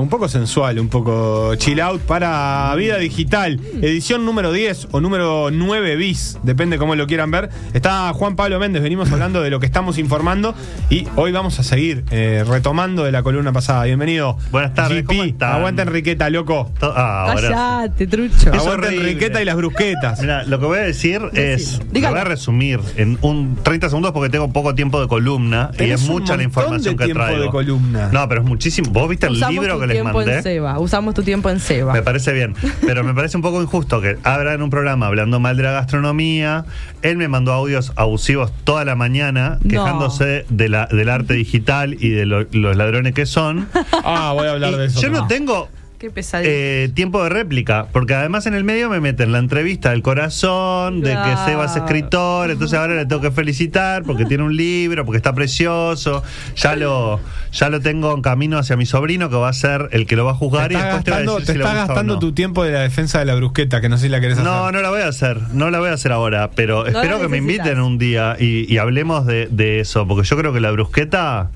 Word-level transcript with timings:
Un 0.00 0.08
poco 0.08 0.28
sensual, 0.28 0.78
un 0.78 0.88
poco 0.88 1.54
chill 1.56 1.80
out 1.80 2.00
para 2.02 2.74
Vida 2.76 2.96
Digital, 2.98 3.60
edición 3.82 4.24
número 4.24 4.52
10 4.52 4.88
o 4.92 5.00
número 5.00 5.50
9 5.50 5.96
bis, 5.96 6.38
depende 6.42 6.78
cómo 6.78 6.94
lo 6.94 7.06
quieran 7.06 7.30
ver. 7.30 7.50
Está 7.74 8.12
Juan 8.12 8.36
Pablo 8.36 8.58
Méndez, 8.58 8.82
venimos 8.82 9.10
hablando 9.12 9.42
de 9.42 9.50
lo 9.50 9.60
que 9.60 9.66
estamos 9.66 9.98
informando 9.98 10.54
y 10.88 11.06
hoy 11.16 11.32
vamos 11.32 11.58
a 11.58 11.62
seguir 11.62 12.04
eh, 12.10 12.44
retomando 12.46 13.04
de 13.04 13.12
la 13.12 13.22
columna 13.22 13.52
pasada. 13.52 13.84
Bienvenido. 13.84 14.36
Buenas 14.50 14.74
tardes, 14.74 15.02
GP. 15.02 15.06
¿cómo 15.06 15.24
están? 15.24 15.52
Aguanta 15.52 15.82
Enriqueta, 15.82 16.30
loco. 16.30 16.70
Ah. 16.80 17.34
Callate, 17.34 18.06
trucho. 18.06 18.52
Es 18.52 18.60
Aguanta. 18.60 18.92
Enriqueta 18.92 19.42
y 19.42 19.44
las 19.44 19.56
brusquetas. 19.56 20.20
Mira, 20.20 20.44
lo 20.44 20.58
que 20.58 20.66
voy 20.66 20.78
a 20.78 20.82
decir 20.82 21.20
es. 21.34 21.80
Lo 21.92 22.10
voy 22.10 22.18
a 22.18 22.24
resumir 22.24 22.80
en 22.96 23.18
un 23.20 23.56
30 23.62 23.88
segundos 23.88 24.12
porque 24.12 24.30
tengo 24.30 24.50
poco 24.52 24.74
tiempo 24.74 25.00
de 25.00 25.08
columna 25.08 25.70
y 25.78 25.84
es 25.90 26.02
un 26.02 26.08
mucha 26.08 26.36
la 26.36 26.42
información 26.42 26.96
de 26.96 26.98
que 26.98 27.04
tiempo 27.06 27.24
traigo. 27.24 27.42
de 27.42 27.50
columna. 27.50 28.08
No, 28.12 28.28
pero 28.28 28.40
es 28.42 28.46
muchísimo. 28.46 28.90
¿Vos 28.90 29.08
viste 29.08 29.26
el 29.26 29.34
Usamos 29.34 29.54
libro 29.54 29.78
que 29.78 29.86
les 29.94 30.02
tiempo 30.02 30.22
en? 30.22 30.42
Seba. 30.42 30.78
Usamos 30.78 31.14
tu 31.14 31.22
tiempo 31.22 31.50
en 31.50 31.60
Seba. 31.60 31.92
Me 31.92 32.02
parece 32.02 32.32
bien, 32.32 32.54
pero 32.86 33.04
me 33.04 33.14
parece 33.14 33.36
un 33.36 33.42
poco 33.42 33.60
injusto 33.62 34.00
que 34.00 34.16
abran 34.24 34.62
un 34.62 34.70
programa 34.70 35.06
hablando 35.06 35.40
mal 35.40 35.56
de 35.56 35.62
la 35.62 35.72
gastronomía. 35.72 36.64
Él 37.02 37.16
me 37.16 37.28
mandó 37.28 37.52
audios 37.52 37.92
abusivos 37.96 38.52
toda 38.64 38.84
la 38.84 38.94
mañana, 38.94 39.58
No. 39.62 39.68
quejándose 39.70 40.44
de 40.48 40.68
la, 40.68 40.86
del 40.86 41.08
arte 41.08 41.34
digital 41.34 41.96
y 41.98 42.10
de 42.10 42.26
lo- 42.26 42.46
los 42.52 42.76
ladrones 42.76 43.14
que 43.14 43.26
son. 43.26 43.68
Ah, 44.04 44.32
voy 44.34 44.46
a 44.48 44.52
hablar 44.52 44.72
Y 44.72 44.76
de 44.76 44.84
eso. 44.86 45.00
yo 45.00 45.10
no 45.10 45.26
tengo 45.26 45.68
Qué 46.00 46.10
pesadilla. 46.10 46.50
eh, 46.50 46.90
tiempo 46.94 47.22
de 47.22 47.28
réplica, 47.28 47.88
porque 47.92 48.14
además 48.14 48.46
en 48.46 48.54
el 48.54 48.64
medio 48.64 48.88
me 48.88 49.00
meten 49.00 49.32
la 49.32 49.38
entrevista 49.38 49.90
del 49.90 50.00
corazón, 50.00 51.02
de 51.02 51.10
que 51.10 51.14
Claro. 51.14 51.44
Seba 51.44 51.64
es 51.66 51.76
escritor, 51.76 52.50
entonces 52.50 52.78
ahora 52.78 52.94
le 52.94 53.04
tengo 53.04 53.20
que 53.20 53.30
felicitar 53.30 54.02
porque 54.04 54.24
tiene 54.24 54.42
un 54.44 54.56
libro, 54.56 55.04
porque 55.04 55.18
está 55.18 55.34
precioso, 55.34 56.22
ya 56.56 56.74
lo, 56.74 57.20
ya 57.52 57.68
lo 57.68 57.80
tengo 57.80 58.14
en 58.14 58.22
camino 58.22 58.56
hacia 58.56 58.78
mi 58.78 58.86
sobrino 58.86 59.28
que 59.28 59.36
va 59.36 59.50
a 59.50 59.52
ser 59.52 59.90
el 59.92 60.06
que 60.06 60.16
lo 60.16 60.24
va 60.24 60.30
a 60.30 60.34
Te 60.34 60.38
juzgar 60.38 60.72
y 60.72 60.76
después 60.76 61.04
te 61.04 61.10
va 61.10 61.16
a 61.18 61.20
decir 61.20 61.36
te 61.44 61.52
si 61.52 61.58
le 61.58 61.64
estás 61.64 61.74
gusta 61.76 61.84
o 61.84 61.88
gastando 61.88 62.14
no. 62.14 62.18
tu 62.18 62.32
tiempo 62.32 62.64
de 62.64 62.72
la 62.72 62.80
defensa 62.80 63.18
de 63.18 63.26
la 63.26 63.34
brusqueta, 63.34 63.82
que 63.82 63.90
no 63.90 63.98
sé 63.98 64.04
si 64.04 64.08
la 64.08 64.20
querés 64.22 64.38
hacer. 64.38 64.50
No, 64.50 64.72
no 64.72 64.80
la 64.80 64.88
voy 64.88 65.02
a 65.02 65.08
hacer, 65.08 65.36
no 65.52 65.68
la 65.70 65.80
voy 65.80 65.90
a 65.90 65.92
hacer 65.92 66.12
ahora, 66.12 66.50
pero 66.54 66.86
espero 66.86 67.20
que 67.20 67.28
me 67.28 67.36
inviten 67.36 67.78
un 67.78 67.98
día 67.98 68.36
y, 68.40 68.72
y 68.72 68.78
hablemos 68.78 69.26
de, 69.26 69.48
de 69.50 69.80
eso, 69.80 70.08
porque 70.08 70.26
yo 70.26 70.38
creo 70.38 70.54
que 70.54 70.60
la 70.60 70.70
brusqueta... 70.70 71.50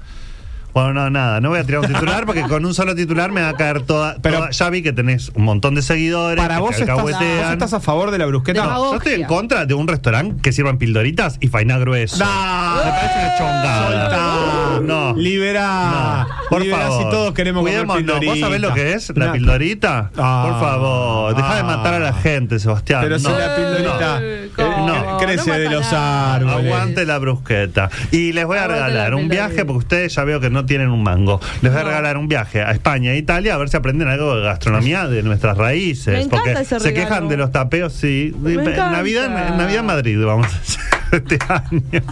Bueno, 0.74 0.92
no, 0.92 1.08
nada, 1.10 1.40
no 1.40 1.50
voy 1.50 1.60
a 1.60 1.64
tirar 1.64 1.82
un 1.82 1.86
titular 1.86 2.26
porque 2.26 2.42
con 2.42 2.64
un 2.66 2.74
solo 2.74 2.94
titular 2.96 3.30
me 3.30 3.40
va 3.42 3.50
a 3.50 3.54
caer 3.54 3.82
toda... 3.82 4.16
Pero- 4.20 4.38
toda- 4.38 4.50
ya 4.50 4.70
vi 4.70 4.82
que 4.82 4.92
tenés 4.92 5.30
un 5.34 5.44
montón 5.44 5.74
de 5.76 5.82
seguidores. 5.82 6.42
Para 6.42 6.56
que 6.56 6.60
vos 6.60 6.74
te 6.76 6.82
estás, 6.82 7.00
vos 7.00 7.12
estás 7.52 7.72
a 7.74 7.80
favor 7.80 8.10
de 8.10 8.18
la 8.18 8.26
brusqueta. 8.26 8.64
No. 8.64 8.90
Yo 8.90 8.96
estoy 8.96 9.12
en 9.14 9.24
contra 9.24 9.66
de 9.66 9.74
un 9.74 9.86
restaurante 9.86 10.42
que 10.42 10.52
sirvan 10.52 10.78
pildoritas 10.78 11.36
y 11.40 11.46
faina 11.48 11.78
grueso. 11.78 12.24
No. 12.24 12.74
Me 12.84 12.90
parece 12.90 13.18
una 13.20 13.38
chongada. 13.38 14.80
No. 14.82 15.14
Liberá. 15.16 16.26
No, 16.28 16.48
por 16.50 16.60
Liberá 16.62 16.82
favor. 16.88 17.02
si 17.04 17.10
todos 17.10 17.34
queremos 17.34 17.60
comer 17.62 17.86
Cuidémonos. 17.86 18.04
¿Vos 18.04 18.16
pildorita. 18.18 18.46
sabés 18.46 18.60
lo 18.60 18.74
que 18.74 18.92
es 18.94 19.12
la 19.16 19.32
pildorita? 19.32 20.10
Ah. 20.16 20.46
por 20.48 20.60
favor, 20.60 21.36
deja 21.36 21.54
de 21.56 21.62
matar 21.62 21.94
a 21.94 21.98
la 22.00 22.12
gente, 22.12 22.58
Sebastián. 22.58 23.00
Pero 23.02 23.18
si 23.18 23.28
no. 23.28 23.38
la 23.38 23.54
pildorita 23.54 24.20
No. 24.58 24.94
eh, 24.94 25.24
crece 25.24 25.50
No 25.50 25.58
de 25.58 25.70
los 25.70 25.92
árboles. 25.92 26.56
Aguante 26.66 27.06
la 27.06 27.18
brusqueta. 27.18 27.88
Y 28.10 28.32
les 28.32 28.44
voy 28.46 28.58
a 28.58 28.66
regalar 28.66 29.10
la 29.10 29.16
un 29.16 29.22
pildorita. 29.28 29.46
viaje, 29.48 29.64
porque 29.64 29.78
ustedes 29.78 30.14
ya 30.14 30.24
veo 30.24 30.40
que 30.40 30.50
no 30.50 30.63
tienen 30.66 30.90
un 30.90 31.02
mango. 31.02 31.40
Les 31.62 31.72
voy 31.72 31.80
a 31.80 31.84
regalar 31.84 32.16
un 32.16 32.28
viaje 32.28 32.62
a 32.62 32.70
España 32.70 33.12
e 33.12 33.18
Italia 33.18 33.54
a 33.54 33.58
ver 33.58 33.68
si 33.68 33.76
aprenden 33.76 34.08
algo 34.08 34.36
de 34.36 34.42
gastronomía 34.44 35.06
de 35.06 35.22
nuestras 35.22 35.56
raíces. 35.56 36.14
Me 36.14 36.22
encanta 36.22 36.52
porque 36.52 36.64
se 36.64 36.78
regalo. 36.78 36.94
quejan 36.94 37.28
de 37.28 37.36
los 37.36 37.52
tapeos, 37.52 37.92
sí. 37.92 38.34
Me 38.40 38.52
encanta. 38.54 38.90
Navidad, 38.90 39.26
en 39.26 39.56
Navidad 39.58 39.80
en 39.80 39.86
Madrid 39.86 40.18
vamos 40.24 40.46
a 40.46 40.56
hacer 40.58 40.93
este 41.16 41.38
año. 41.48 42.02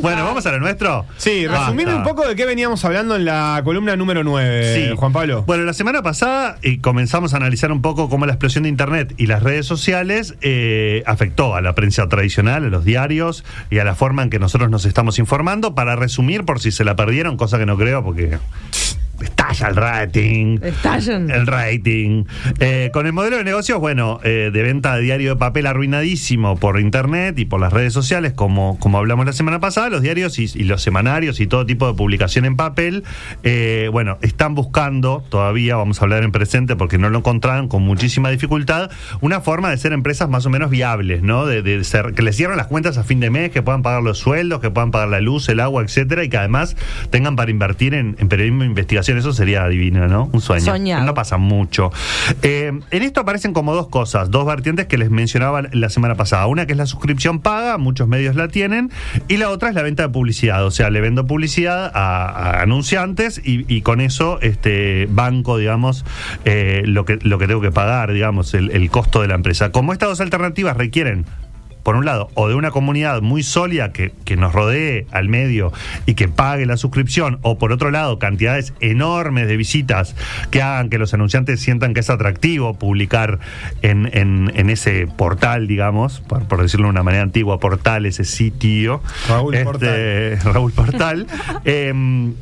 Bueno, 0.00 0.24
vamos 0.24 0.44
a 0.46 0.52
lo 0.52 0.60
nuestro. 0.60 1.04
Sí, 1.16 1.46
Basta. 1.46 1.66
resumime 1.66 1.94
un 1.94 2.02
poco 2.02 2.26
de 2.26 2.36
qué 2.36 2.44
veníamos 2.44 2.84
hablando 2.84 3.16
en 3.16 3.24
la 3.24 3.60
columna 3.64 3.96
número 3.96 4.24
9, 4.24 4.94
Juan 4.96 5.12
Pablo. 5.12 5.44
Bueno, 5.46 5.64
la 5.64 5.72
semana 5.72 6.02
pasada 6.02 6.58
y 6.62 6.78
comenzamos 6.78 7.34
a 7.34 7.36
analizar 7.36 7.72
un 7.72 7.82
poco 7.82 8.08
cómo 8.08 8.26
la 8.26 8.32
explosión 8.32 8.64
de 8.64 8.68
Internet 8.68 9.14
y 9.16 9.26
las 9.26 9.42
redes 9.42 9.66
sociales 9.66 10.34
eh, 10.40 11.02
afectó 11.06 11.54
a 11.54 11.60
la 11.60 11.74
prensa 11.74 12.08
tradicional, 12.08 12.64
a 12.64 12.68
los 12.68 12.84
diarios 12.84 13.44
y 13.70 13.78
a 13.78 13.84
la 13.84 13.94
forma 13.94 14.22
en 14.22 14.30
que 14.30 14.38
nosotros 14.38 14.70
nos 14.70 14.84
estamos 14.84 15.18
informando. 15.18 15.74
Para 15.74 15.96
resumir, 15.96 16.44
por 16.44 16.60
si 16.60 16.70
se 16.72 16.84
la 16.84 16.96
perdieron, 16.96 17.36
cosa 17.36 17.58
que 17.58 17.66
no 17.66 17.76
creo 17.76 18.04
porque 18.04 18.38
estalla 19.20 19.68
el 19.68 19.76
rating. 19.76 20.58
Estallan. 20.62 21.30
El 21.30 21.46
rating. 21.46 22.24
Eh, 22.60 22.90
con 22.92 23.06
el 23.06 23.12
modelo 23.12 23.36
de 23.36 23.44
negocios, 23.44 23.78
bueno, 23.78 24.20
eh, 24.24 24.50
de 24.52 24.62
venta 24.62 24.96
de 24.96 25.02
diario 25.02 25.30
de 25.30 25.36
papel 25.36 25.66
arruinadísimo 25.66 26.56
por 26.56 26.80
internet 26.80 27.38
y 27.38 27.44
por 27.44 27.60
las 27.60 27.72
redes 27.72 27.92
sociales, 27.92 28.32
como, 28.32 28.78
como 28.78 28.98
hablamos 28.98 29.26
la 29.26 29.32
semana 29.32 29.60
pasada, 29.60 29.88
los 29.88 30.02
diarios 30.02 30.38
y, 30.38 30.44
y 30.54 30.64
los 30.64 30.82
semanarios 30.82 31.40
y 31.40 31.46
todo 31.46 31.64
tipo 31.64 31.86
de 31.86 31.94
publicación 31.94 32.44
en 32.44 32.56
papel, 32.56 33.04
eh, 33.42 33.88
bueno, 33.92 34.18
están 34.22 34.54
buscando 34.54 35.24
todavía, 35.28 35.76
vamos 35.76 36.00
a 36.00 36.04
hablar 36.04 36.24
en 36.24 36.32
presente 36.32 36.76
porque 36.76 36.98
no 36.98 37.08
lo 37.10 37.18
encontraron 37.18 37.68
con 37.68 37.82
muchísima 37.82 38.30
dificultad, 38.30 38.90
una 39.20 39.40
forma 39.40 39.70
de 39.70 39.76
ser 39.76 39.92
empresas 39.92 40.28
más 40.28 40.44
o 40.46 40.50
menos 40.50 40.70
viables, 40.70 41.22
¿no? 41.22 41.46
De, 41.46 41.62
de 41.62 41.82
ser, 41.84 42.12
que 42.14 42.22
les 42.22 42.36
cierren 42.36 42.56
las 42.56 42.66
cuentas 42.66 42.98
a 42.98 43.04
fin 43.04 43.20
de 43.20 43.30
mes, 43.30 43.50
que 43.50 43.62
puedan 43.62 43.82
pagar 43.82 44.02
los 44.02 44.18
sueldos, 44.18 44.60
que 44.60 44.70
puedan 44.70 44.90
pagar 44.90 45.08
la 45.08 45.20
luz, 45.20 45.48
el 45.48 45.60
agua, 45.60 45.82
etcétera, 45.82 46.24
y 46.24 46.28
que 46.28 46.36
además 46.36 46.76
tengan 47.10 47.36
para 47.36 47.50
invertir 47.50 47.94
en, 47.94 48.16
en 48.18 48.28
periodismo 48.28 48.60
de 48.60 48.66
investigación. 48.66 49.05
Eso 49.14 49.32
sería 49.32 49.68
divino, 49.68 50.08
¿no? 50.08 50.30
Un 50.32 50.40
sueño. 50.40 50.64
Soñado. 50.64 51.04
No 51.04 51.14
pasa 51.14 51.36
mucho. 51.36 51.92
Eh, 52.42 52.72
en 52.90 53.02
esto 53.02 53.20
aparecen 53.20 53.52
como 53.52 53.74
dos 53.74 53.88
cosas, 53.88 54.30
dos 54.30 54.46
vertientes 54.46 54.86
que 54.86 54.98
les 54.98 55.10
mencionaba 55.10 55.62
la 55.72 55.88
semana 55.90 56.14
pasada. 56.14 56.46
Una 56.46 56.66
que 56.66 56.72
es 56.72 56.78
la 56.78 56.86
suscripción 56.86 57.40
paga, 57.40 57.78
muchos 57.78 58.08
medios 58.08 58.34
la 58.34 58.48
tienen, 58.48 58.90
y 59.28 59.36
la 59.36 59.50
otra 59.50 59.68
es 59.68 59.74
la 59.74 59.82
venta 59.82 60.02
de 60.02 60.08
publicidad. 60.08 60.64
O 60.64 60.70
sea, 60.70 60.90
le 60.90 61.00
vendo 61.00 61.26
publicidad 61.26 61.90
a, 61.94 62.26
a 62.26 62.62
anunciantes 62.62 63.40
y, 63.44 63.64
y 63.72 63.82
con 63.82 64.00
eso 64.00 64.40
este 64.40 65.06
banco, 65.10 65.58
digamos, 65.58 66.04
eh, 66.44 66.82
lo, 66.86 67.04
que, 67.04 67.18
lo 67.22 67.38
que 67.38 67.46
tengo 67.46 67.60
que 67.60 67.72
pagar, 67.72 68.12
digamos, 68.12 68.54
el, 68.54 68.70
el 68.70 68.90
costo 68.90 69.22
de 69.22 69.28
la 69.28 69.34
empresa. 69.34 69.70
Como 69.70 69.92
estas 69.92 70.08
dos 70.08 70.20
alternativas 70.20 70.76
requieren 70.76 71.26
por 71.86 71.94
un 71.94 72.04
lado, 72.04 72.30
o 72.34 72.48
de 72.48 72.56
una 72.56 72.72
comunidad 72.72 73.22
muy 73.22 73.44
sólida 73.44 73.92
que, 73.92 74.10
que 74.24 74.36
nos 74.36 74.52
rodee 74.52 75.06
al 75.12 75.28
medio 75.28 75.72
y 76.04 76.14
que 76.14 76.26
pague 76.26 76.66
la 76.66 76.76
suscripción, 76.76 77.38
o 77.42 77.58
por 77.58 77.70
otro 77.70 77.92
lado, 77.92 78.18
cantidades 78.18 78.74
enormes 78.80 79.46
de 79.46 79.56
visitas 79.56 80.16
que 80.50 80.62
hagan 80.62 80.90
que 80.90 80.98
los 80.98 81.14
anunciantes 81.14 81.60
sientan 81.60 81.94
que 81.94 82.00
es 82.00 82.10
atractivo 82.10 82.74
publicar 82.74 83.38
en, 83.82 84.10
en- 84.12 84.50
en 84.56 84.68
ese 84.68 85.06
portal, 85.06 85.68
digamos, 85.68 86.18
por, 86.22 86.48
por 86.48 86.60
decirlo 86.60 86.86
de 86.86 86.90
una 86.90 87.04
manera 87.04 87.22
antigua, 87.22 87.60
portal, 87.60 88.04
ese 88.04 88.24
sitio. 88.24 89.00
Raúl 89.28 89.54
Este, 89.54 89.64
Portal. 89.64 90.38
Raúl 90.54 90.72
Portal. 90.72 91.26
Em, 91.64 92.34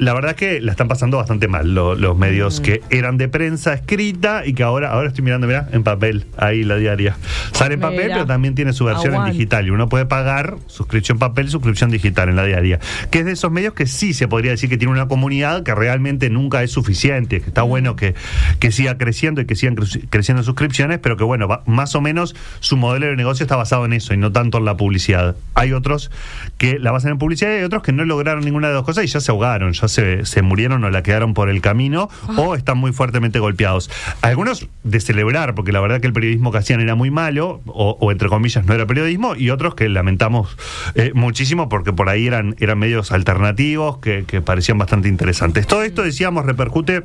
la 0.00 0.14
verdad 0.14 0.30
es 0.32 0.36
que 0.36 0.60
la 0.60 0.72
están 0.72 0.88
pasando 0.88 1.18
bastante 1.18 1.46
mal 1.46 1.74
lo- 1.74 1.94
los 1.94 2.16
medios 2.16 2.60
que 2.60 2.80
eran 2.90 3.16
de 3.18 3.28
prensa 3.28 3.74
escrita 3.74 4.44
y 4.46 4.54
que 4.54 4.62
ahora, 4.62 4.90
ahora 4.90 5.08
estoy 5.08 5.22
mirando, 5.24 5.46
mirá, 5.46 5.68
en 5.72 5.82
papel, 5.84 6.26
ahí 6.36 6.64
la 6.64 6.76
diaria. 6.76 7.16
Sale 7.52 7.74
en 7.74 7.80
papel, 7.80 8.10
pero 8.12 8.26
también 8.26 8.54
tiene 8.54 8.72
su 8.72 8.84
versión 8.84 9.12
Aguante. 9.14 9.30
en 9.32 9.36
digital 9.36 9.66
y 9.66 9.70
uno 9.70 9.88
puede 9.88 10.06
pagar 10.06 10.56
suscripción 10.66 11.18
papel 11.18 11.46
y 11.46 11.50
suscripción 11.50 11.90
digital 11.90 12.28
en 12.28 12.36
la 12.36 12.44
diaria. 12.44 12.80
Que 13.10 13.20
es 13.20 13.24
de 13.26 13.32
esos 13.32 13.52
medios 13.52 13.74
que 13.74 13.86
sí 13.86 14.14
se 14.14 14.26
podría 14.26 14.50
decir 14.52 14.68
que 14.70 14.78
tiene 14.78 14.92
una 14.92 15.06
comunidad 15.06 15.62
que 15.62 15.74
realmente 15.74 16.30
nunca 16.30 16.62
es 16.62 16.70
suficiente, 16.72 17.40
que 17.40 17.48
está 17.48 17.62
bueno 17.62 17.94
que, 17.96 18.14
que 18.58 18.72
siga 18.72 18.96
creciendo 18.98 19.40
y 19.42 19.44
que 19.46 19.54
sigan 19.54 19.76
cre- 19.76 20.06
creciendo 20.10 20.42
suscripciones, 20.42 20.98
pero 20.98 21.16
que 21.16 21.24
bueno, 21.24 21.46
va- 21.46 21.62
más 21.66 21.94
o 21.94 22.00
menos 22.00 22.34
su 22.60 22.76
modelo 22.76 23.06
de 23.06 23.16
negocio 23.16 23.44
está 23.44 23.56
basado 23.56 23.84
en 23.84 23.92
eso 23.92 24.14
y 24.14 24.16
no 24.16 24.32
tanto 24.32 24.58
en 24.58 24.64
la 24.64 24.76
publicidad. 24.76 25.36
Hay 25.54 25.72
otros 25.72 26.10
que 26.56 26.78
la 26.78 26.90
basan 26.90 27.12
en 27.12 27.18
publicidad 27.18 27.50
y 27.50 27.58
hay 27.58 27.64
otros 27.64 27.82
que 27.82 27.92
no 27.92 28.04
lograron 28.04 28.44
ninguna 28.44 28.68
de 28.68 28.74
las 28.74 28.80
dos 28.80 28.86
cosas 28.86 29.04
y 29.04 29.08
ya 29.08 29.20
se 29.20 29.30
ahogaron, 29.30 29.72
ya 29.72 29.88
se, 29.90 30.24
se 30.24 30.42
murieron 30.42 30.82
o 30.84 30.90
la 30.90 31.02
quedaron 31.02 31.34
por 31.34 31.50
el 31.50 31.60
camino 31.60 32.08
o 32.36 32.54
están 32.54 32.78
muy 32.78 32.92
fuertemente 32.92 33.38
golpeados. 33.38 33.90
Algunos 34.22 34.68
de 34.84 35.00
celebrar, 35.00 35.54
porque 35.54 35.72
la 35.72 35.80
verdad 35.80 36.00
que 36.00 36.06
el 36.06 36.12
periodismo 36.12 36.52
que 36.52 36.58
hacían 36.58 36.80
era 36.80 36.94
muy 36.94 37.10
malo, 37.10 37.60
o, 37.66 37.96
o 38.00 38.10
entre 38.12 38.28
comillas 38.28 38.64
no 38.64 38.74
era 38.74 38.86
periodismo, 38.86 39.34
y 39.36 39.50
otros 39.50 39.74
que 39.74 39.88
lamentamos 39.88 40.56
eh, 40.94 41.12
muchísimo 41.14 41.68
porque 41.68 41.92
por 41.92 42.08
ahí 42.08 42.26
eran, 42.26 42.56
eran 42.58 42.78
medios 42.78 43.12
alternativos 43.12 43.98
que, 43.98 44.24
que 44.26 44.40
parecían 44.40 44.78
bastante 44.78 45.08
interesantes. 45.08 45.66
Todo 45.66 45.82
esto, 45.82 46.02
decíamos, 46.02 46.46
repercute 46.46 47.04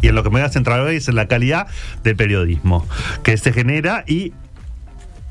y 0.00 0.08
en 0.08 0.14
lo 0.14 0.22
que 0.22 0.30
me 0.30 0.40
voy 0.40 0.42
a 0.42 0.48
centrar 0.48 0.80
hoy 0.80 0.96
es 0.96 1.08
en 1.08 1.16
la 1.16 1.26
calidad 1.26 1.66
del 2.04 2.16
periodismo 2.16 2.86
que 3.22 3.36
se 3.36 3.52
genera 3.52 4.04
y 4.06 4.32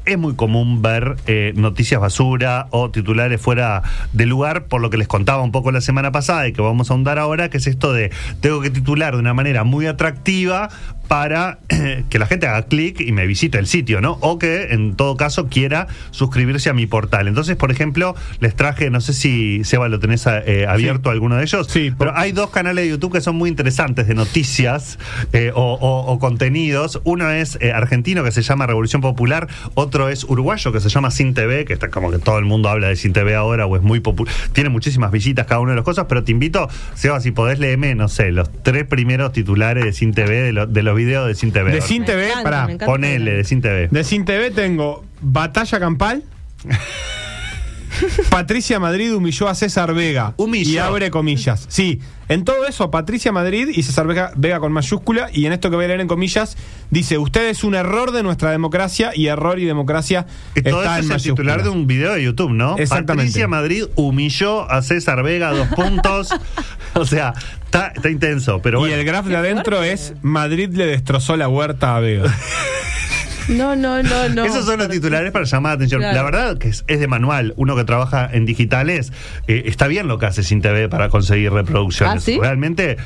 es 0.08 0.18
muy 0.18 0.36
común 0.36 0.82
ver 0.82 1.16
eh, 1.28 1.54
noticias 1.56 2.00
basura 2.02 2.68
o 2.72 2.90
titulares 2.92 3.40
fuera 3.42 3.84
de 4.14 4.26
lugar, 4.26 4.66
por 4.66 4.82
lo 4.82 4.90
que 4.90 4.98
les 4.98 5.08
contaba 5.08 5.42
un 5.44 5.52
poco 5.52 5.72
la 5.72 5.82
semana 5.82 6.12
pasada 6.12 6.48
y 6.48 6.54
que 6.54 6.62
vamos 6.62 6.90
a 6.90 6.94
ahondar 6.94 7.20
ahora, 7.20 7.50
que 7.50 7.58
es 7.58 7.68
esto 7.68 7.94
de 7.94 8.12
tengo 8.42 8.62
que 8.62 8.70
titular 8.70 9.14
de 9.14 9.20
una 9.20 9.34
manera 9.34 9.64
muy 9.64 9.86
atractiva 9.88 10.70
para 11.08 11.60
que 12.10 12.20
la 12.20 12.26
gente 12.26 12.48
haga 12.48 12.64
clic 12.64 13.00
y 13.00 13.12
me 13.14 13.26
visite 13.28 13.58
el 13.58 13.68
sitio, 13.68 14.02
¿no? 14.02 14.18
O 14.22 14.38
que 14.40 14.74
en 14.74 14.96
todo 14.96 15.16
caso 15.16 15.48
quiera 15.48 15.88
suscribirse 16.12 16.70
a 16.70 16.74
mi 16.74 16.86
portal. 16.86 17.28
Entonces, 17.30 17.56
por 17.56 17.72
ejemplo, 17.72 18.14
les 18.42 18.56
traje, 18.56 18.90
no 18.90 19.00
sé 19.00 19.14
si 19.14 19.64
Seba 19.64 19.88
lo 19.88 20.00
tenés 20.00 20.26
eh, 20.28 20.66
abierto 20.68 21.10
alguno 21.10 21.36
de 21.38 21.44
ellos, 21.44 21.68
Sí, 21.70 21.92
pero 21.98 22.16
hay 22.16 22.32
dos 22.34 22.50
canales 22.50 22.84
de 22.86 22.90
YouTube 22.92 23.14
que 23.14 23.22
son 23.22 23.36
muy 23.38 23.50
interesantes 23.50 24.08
de 24.08 24.16
noticias 24.16 25.00
eh, 25.34 25.52
o, 25.56 25.74
o- 25.74 26.12
o 26.12 26.20
contenidos. 26.20 27.00
Uno 27.06 27.30
es 27.32 27.58
eh, 27.62 27.72
argentino 27.72 28.24
que 28.24 28.32
se 28.32 28.42
llama 28.42 28.68
Revolución 28.68 29.02
Popular, 29.02 29.48
otro 29.76 29.97
es 30.10 30.24
uruguayo 30.24 30.72
que 30.72 30.80
se 30.80 30.90
llama 30.90 31.10
Sin 31.12 31.34
TV, 31.34 31.66
que 31.66 31.74
está 31.74 31.90
como 31.90 32.12
que 32.12 32.20
todo 32.20 32.38
el 32.38 32.46
mundo 32.46 32.70
habla 32.70 32.88
de 32.90 32.96
Sin 32.96 33.14
TV 33.14 33.34
ahora 33.36 33.66
o 33.66 33.76
es 33.76 33.82
muy 33.82 34.00
popular. 34.00 34.34
Tiene 34.54 34.70
muchísimas 34.70 35.12
visitas 35.12 35.48
cada 35.48 35.60
una 35.60 35.72
de 35.72 35.78
las 35.78 35.86
cosas, 35.86 36.06
pero 36.08 36.24
te 36.24 36.32
invito, 36.32 36.70
Seba, 36.94 37.20
si 37.20 37.32
podés 37.32 37.58
leerme, 37.60 37.96
no 37.96 38.08
sé, 38.08 38.32
los 38.32 38.50
tres 38.64 38.84
primeros 38.86 39.32
titulares 39.32 39.84
de 39.84 39.94
Sin 39.94 40.14
TV, 40.14 40.42
de, 40.44 40.54
lo- 40.54 40.68
de 40.68 40.84
los 40.84 40.96
videos 40.96 41.28
de 41.28 41.34
Sin 41.36 41.52
TV. 41.52 41.72
De 41.72 41.82
Sin 41.82 42.06
TV, 42.06 42.30
pará. 42.44 42.68
Ponele, 42.86 43.32
de 43.32 43.44
Sin 43.44 43.62
TV. 43.62 43.88
De 43.90 44.04
Sin 44.04 44.24
TV 44.26 44.52
tengo 44.52 45.04
Batalla 45.22 45.80
Campal. 45.80 46.24
Patricia 48.30 48.80
Madrid 48.80 49.14
humilló 49.14 49.48
a 49.48 49.56
César 49.56 49.94
Vega. 49.94 50.34
Humilló. 50.38 50.72
Y 50.72 50.78
abre 50.78 51.12
comillas. 51.12 51.66
Sí, 51.70 52.00
en 52.30 52.44
todo 52.44 52.66
eso, 52.68 52.92
Patricia 52.92 53.32
Madrid 53.32 53.70
y 53.74 53.84
César 53.84 54.06
Vega, 54.08 54.32
Vega 54.36 54.60
con 54.60 54.72
mayúscula. 54.72 55.30
Y 55.34 55.46
en 55.46 55.54
esto 55.54 55.70
que 55.70 55.76
voy 55.76 55.86
a 55.86 55.88
leer 55.90 56.02
en 56.02 56.08
comillas, 56.08 56.58
dice: 56.92 57.18
Usted 57.18 57.50
es 57.50 57.64
un 57.64 57.76
error 57.76 58.12
de 58.12 58.24
nuestra 58.24 58.52
democracia 58.52 59.12
y 59.16 59.28
error 59.28 59.60
y 59.60 59.66
democracia 59.66 60.28
Y 60.56 60.62
todo 60.62 60.82
está 60.82 61.00
esto 61.00 61.14
en 61.14 61.20
es 61.20 61.26
el 61.26 61.32
titular 61.32 61.64
de 61.64 61.70
un 61.70 61.88
video 61.88 62.14
de 62.14 62.24
YouTube, 62.24 62.52
¿no? 62.52 62.78
Exactamente. 62.78 63.30
Patricia 63.30 63.48
Madrid 63.48 63.86
humilló 63.96 64.70
a 64.70 64.82
César 64.82 65.24
Vega, 65.24 65.52
dos 65.52 65.68
puntos. 65.70 66.30
o 66.96 67.06
sea, 67.06 67.34
está, 67.66 67.88
está 67.96 68.10
intenso, 68.10 68.62
pero 68.62 68.86
Y 68.88 68.92
el 68.92 69.06
graph 69.06 69.28
de 69.28 69.38
adentro 69.38 69.82
es: 69.84 70.14
Madrid 70.22 70.70
le 70.74 70.86
destrozó 70.86 71.38
la 71.38 71.48
huerta 71.48 71.96
a 71.96 72.00
Vega. 72.00 72.24
No, 73.48 73.76
no, 73.76 74.04
no, 74.04 74.30
no. 74.30 74.46
Esos 74.46 74.66
son 74.66 74.80
los 74.80 74.90
titulares 74.90 75.32
para 75.32 75.46
llamar 75.46 75.72
la 75.72 75.76
atención. 75.76 76.02
Claro. 76.02 76.16
La 76.16 76.24
verdad 76.24 76.58
que 76.58 76.70
es, 76.70 76.84
es 76.88 77.00
de 77.00 77.08
manual. 77.08 77.54
Uno 77.58 77.76
que 77.76 77.84
trabaja 77.84 78.30
en 78.32 78.46
digitales, 78.46 79.14
eh, 79.48 79.64
está 79.66 79.88
bien 79.88 80.08
lo 80.08 80.20
que 80.20 80.26
hace 80.26 80.44
sin 80.44 80.62
TV 80.62 80.90
para 80.90 81.10
conseguir 81.10 81.52
reproducciones. 81.52 82.18
¿Ah, 82.18 82.20
sí? 82.20 82.40
Realmente 82.40 82.98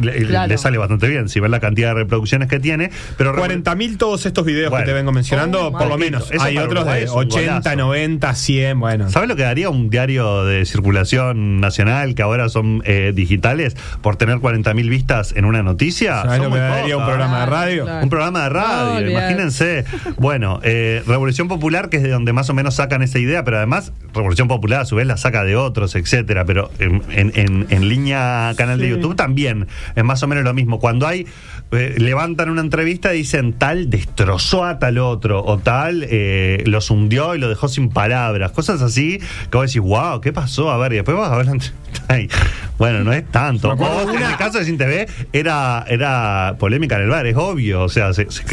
le, 0.00 0.20
le- 0.20 0.26
Claro. 0.26 0.48
le 0.48 0.58
sale 0.58 0.78
bastante 0.78 1.08
bien 1.08 1.28
si 1.28 1.40
ven 1.40 1.50
la 1.50 1.60
cantidad 1.60 1.88
de 1.88 1.94
reproducciones 1.94 2.48
que 2.48 2.58
tiene. 2.60 2.90
Pero 3.16 3.34
40.000 3.36 3.96
todos 3.98 4.26
estos 4.26 4.44
videos 4.44 4.70
Bueno. 4.70 4.84
que 4.84 4.90
te 4.90 4.94
vengo 4.94 5.12
mencionando, 5.12 5.68
Oh, 5.68 5.72
por 5.72 5.86
lo 5.88 5.96
menos. 5.98 6.30
Eso 6.30 6.42
Hay 6.42 6.56
otros 6.58 6.80
Uruguay 6.82 7.00
de 7.00 7.04
es 7.06 7.10
un 7.12 7.18
80, 7.18 7.52
golazo. 7.70 7.76
90, 7.76 8.34
100, 8.34 8.80
bueno. 8.80 9.10
¿Sabes 9.10 9.28
lo 9.28 9.36
que 9.36 9.42
daría 9.42 9.70
un 9.70 9.90
diario 9.90 10.44
de 10.44 10.64
circulación 10.66 11.60
nacional 11.60 12.14
que 12.14 12.22
ahora 12.22 12.48
son 12.48 12.82
eh, 12.84 13.12
digitales 13.14 13.76
por 14.02 14.16
tener 14.16 14.38
40.000 14.38 14.88
vistas 14.88 15.32
en 15.36 15.44
una 15.44 15.62
noticia? 15.62 16.22
¿Sabes 16.22 16.36
Son 16.38 16.38
lo 16.38 16.44
que 16.44 16.48
muy 16.50 16.58
daría 16.60 16.96
un 16.96 17.04
programa 17.04 17.40
de 17.40 17.46
radio? 17.46 17.84
Claro. 17.84 18.02
Un 18.04 18.10
programa 18.10 18.42
de 18.44 18.48
radio, 18.48 19.00
No, 19.04 19.10
imagínense. 19.10 19.84
Bueno, 20.16 20.60
eh, 20.62 21.02
Revolución 21.06 21.48
Popular, 21.48 21.88
que 21.88 21.98
es 21.98 22.02
de 22.02 22.10
donde 22.10 22.32
más 22.32 22.48
o 22.50 22.54
menos 22.54 22.74
sacan 22.74 23.02
esa 23.02 23.18
idea, 23.18 23.44
pero 23.44 23.56
además 23.58 23.92
Revolución 24.14 24.48
Popular 24.48 24.80
a 24.82 24.84
su 24.84 24.96
vez 24.96 25.06
la 25.06 25.16
saca 25.16 25.44
de 25.44 25.56
otros, 25.56 25.94
etcétera. 25.94 26.44
Pero 26.44 26.70
en, 26.78 27.02
en- 27.10 27.32
en- 27.34 27.66
en 27.70 27.88
línea 27.88 28.52
canal 28.56 28.78
de. 28.78 28.88
YouTube 28.94 29.16
también 29.16 29.66
es 29.94 30.04
más 30.04 30.22
o 30.22 30.26
menos 30.26 30.44
lo 30.44 30.54
mismo. 30.54 30.78
Cuando 30.78 31.06
hay 31.06 31.26
eh, 31.72 31.94
levantan 31.98 32.50
una 32.50 32.60
entrevista 32.60 33.14
y 33.14 33.18
dicen 33.18 33.52
tal 33.54 33.90
destrozó 33.90 34.64
a 34.64 34.78
tal 34.78 34.98
otro, 34.98 35.42
o 35.44 35.58
tal 35.58 36.04
eh, 36.08 36.62
los 36.66 36.90
hundió 36.90 37.34
y 37.34 37.38
lo 37.38 37.48
dejó 37.48 37.68
sin 37.68 37.88
palabras, 37.90 38.52
cosas 38.52 38.82
así 38.82 39.18
que 39.50 39.56
vos 39.56 39.66
decís, 39.72 39.80
wow, 39.88 40.20
¿qué 40.20 40.32
pasó? 40.32 40.70
A 40.70 40.78
ver, 40.78 40.92
y 40.92 40.96
después 40.96 41.16
vas 41.16 41.30
a 41.32 41.36
ver 41.36 41.46
la 41.46 41.52
entrevista 41.52 42.20
y, 42.20 42.28
bueno, 42.78 43.04
no 43.04 43.12
es 43.12 43.24
tanto. 43.30 43.70
O, 43.72 44.10
en 44.10 44.22
el 44.22 44.36
caso 44.36 44.58
de 44.58 44.64
Sin 44.64 44.76
TV 44.78 45.06
era, 45.32 45.84
era 45.88 46.56
polémica 46.58 46.96
en 46.96 47.02
el 47.02 47.08
bar, 47.08 47.26
es 47.26 47.36
obvio, 47.36 47.82
o 47.82 47.88
sea, 47.88 48.12
se- 48.12 48.30
se- 48.30 48.44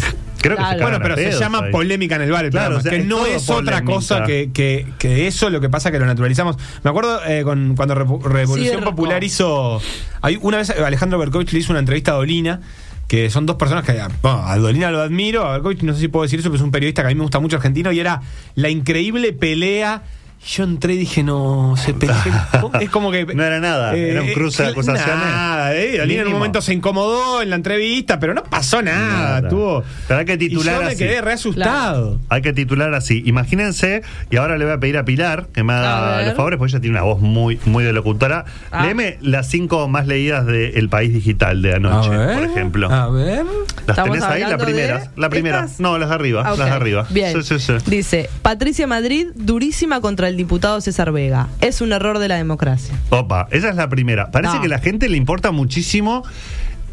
creo 0.41 0.57
que 0.57 0.63
se 0.63 0.69
Claro. 0.69 0.81
Bueno, 0.81 0.99
pero 1.01 1.15
se 1.15 1.43
ahí. 1.43 1.71
polémica 1.71 2.15
en 2.15 2.21
el 2.23 2.31
bar. 2.31 2.45
el 2.45 2.51
Claro, 2.51 2.75
programa, 2.75 2.79
o 2.79 2.81
sea, 2.83 2.91
que 2.91 2.97
es 2.97 3.05
no 3.05 3.25
es 3.25 3.49
otra 3.49 3.83
cosa 3.83 4.23
que, 4.23 4.51
que, 4.53 4.87
que 4.97 5.27
eso, 5.27 5.49
lo 5.49 5.61
que 5.61 5.69
pasa 5.69 5.91
que 5.91 5.99
lo 5.99 6.05
naturalizamos. 6.05 6.57
Me 6.83 6.89
acuerdo 6.89 7.21
eh, 7.25 7.43
con, 7.43 7.75
cuando 7.75 7.95
Revolución. 7.95 8.83
Popular 8.83 9.23
hizo. 9.23 9.81
Hay, 10.21 10.37
una 10.41 10.57
vez 10.57 10.69
Alejandro 10.71 11.19
Berkovich 11.19 11.51
le 11.53 11.59
hizo 11.59 11.71
una 11.71 11.79
entrevista 11.79 12.11
a 12.11 12.15
Dolina. 12.15 12.61
Que 13.07 13.29
son 13.29 13.45
dos 13.45 13.57
personas 13.57 13.83
que 13.83 13.91
bueno, 14.21 14.41
a 14.45 14.57
Dolina 14.57 14.89
lo 14.89 15.01
admiro, 15.01 15.45
a 15.45 15.51
Berkovich 15.51 15.81
no 15.81 15.93
sé 15.93 15.99
si 15.99 16.07
puedo 16.07 16.23
decir 16.23 16.39
eso, 16.39 16.47
pero 16.47 16.55
es 16.55 16.61
un 16.61 16.71
periodista 16.71 17.01
que 17.01 17.07
a 17.07 17.09
mí 17.09 17.15
me 17.15 17.23
gusta 17.23 17.39
mucho 17.39 17.57
argentino 17.57 17.91
y 17.91 17.99
era 17.99 18.21
la 18.55 18.69
increíble 18.69 19.33
pelea. 19.33 20.03
Yo 20.47 20.63
entré 20.63 20.95
y 20.95 20.97
dije, 20.97 21.23
no, 21.23 21.75
se. 21.77 21.93
Es 22.81 22.89
como 22.89 23.11
que. 23.11 23.25
No 23.25 23.43
era 23.43 23.59
nada, 23.59 23.95
era 23.95 24.21
un 24.23 24.31
cruce 24.33 24.63
de 24.63 24.69
eh, 24.69 24.71
acusaciones. 24.71 25.23
Nada, 25.23 25.75
eh, 25.75 25.99
Dolina 25.99 26.21
en 26.21 26.27
un 26.27 26.33
momento 26.33 26.61
se 26.61 26.73
incomodó 26.73 27.43
en 27.43 27.51
la 27.51 27.55
entrevista, 27.57 28.19
pero 28.19 28.33
no 28.33 28.43
pasó 28.43 28.81
nada. 28.81 29.41
Nada. 29.41 29.49
Tuvo. 29.49 29.83
Pero 30.07 30.19
hay 30.19 30.25
que 30.25 30.37
titular 30.37 30.75
y 30.75 30.77
yo 30.79 30.81
me 30.85 30.87
así. 30.87 30.97
quedé 30.97 31.21
re 31.21 31.33
asustado. 31.33 32.19
Hay 32.29 32.41
que 32.41 32.53
titular 32.53 32.91
así. 32.95 33.21
Imagínense, 33.25 34.01
y 34.31 34.37
ahora 34.37 34.57
le 34.57 34.65
voy 34.65 34.73
a 34.73 34.79
pedir 34.79 34.97
a 34.97 35.05
Pilar 35.05 35.47
que 35.53 35.63
me 35.63 35.73
haga 35.73 36.23
los 36.25 36.35
favores, 36.35 36.57
porque 36.57 36.71
ella 36.71 36.81
tiene 36.81 36.97
una 36.97 37.05
voz 37.05 37.21
muy, 37.21 37.59
muy 37.65 37.83
de 37.83 37.93
locutora. 37.93 38.45
Ah. 38.71 38.85
Léeme 38.85 39.17
las 39.21 39.47
cinco 39.47 39.87
más 39.87 40.07
leídas 40.07 40.47
de 40.47 40.69
El 40.71 40.89
País 40.89 41.13
Digital 41.13 41.61
de 41.61 41.75
anoche, 41.75 42.09
por 42.09 42.43
ejemplo. 42.43 42.91
A 42.91 43.09
ver. 43.09 43.45
¿Las 43.85 43.97
Estamos 43.97 44.17
tenés 44.17 44.23
ahí? 44.23 44.41
La 44.41 44.57
primera. 44.57 44.97
de 44.99 45.09
La 45.17 45.29
primera. 45.29 45.59
estas. 45.65 45.79
No, 45.79 45.99
las 45.99 46.09
de 46.09 46.15
arriba. 46.15 46.43
Las 46.43 46.57
de 46.57 46.63
arriba. 46.63 47.05
Bien. 47.11 47.31
Sí, 47.43 47.59
sí, 47.59 47.59
sí. 47.59 47.73
Dice, 47.85 48.29
Patricia 48.41 48.87
Madrid, 48.87 49.27
durísima 49.35 50.01
contra 50.01 50.30
el 50.31 50.37
diputado 50.37 50.81
César 50.81 51.11
Vega. 51.11 51.47
Es 51.61 51.81
un 51.81 51.93
error 51.93 52.17
de 52.19 52.27
la 52.27 52.35
democracia. 52.35 52.95
Opa, 53.11 53.47
esa 53.51 53.69
es 53.69 53.75
la 53.75 53.87
primera. 53.89 54.31
Parece 54.31 54.55
No. 54.55 54.61
que 54.61 54.65
a 54.67 54.69
la 54.69 54.79
gente 54.79 55.07
le 55.09 55.17
importa 55.17 55.51
muchísimo. 55.51 56.23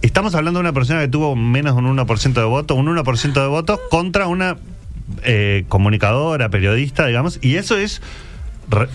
Estamos 0.03 0.35
hablando 0.35 0.59
de 0.59 0.63
una 0.63 0.73
persona 0.73 1.01
que 1.01 1.09
tuvo 1.09 1.35
menos 1.35 1.75
de 1.75 1.81
un 1.81 1.87
1% 1.99 2.41
de 2.41 2.47
votos, 2.47 2.77
un 2.77 2.87
1% 2.87 3.41
de 3.41 3.47
votos 3.49 3.81
contra 3.91 4.27
una 4.29 4.57
eh, 5.25 5.65
comunicadora, 5.69 6.51
periodista, 6.51 7.07
digamos, 7.07 7.39
y 7.43 7.57
eso 7.57 7.77
es 7.79 8.03
re- 8.69 8.89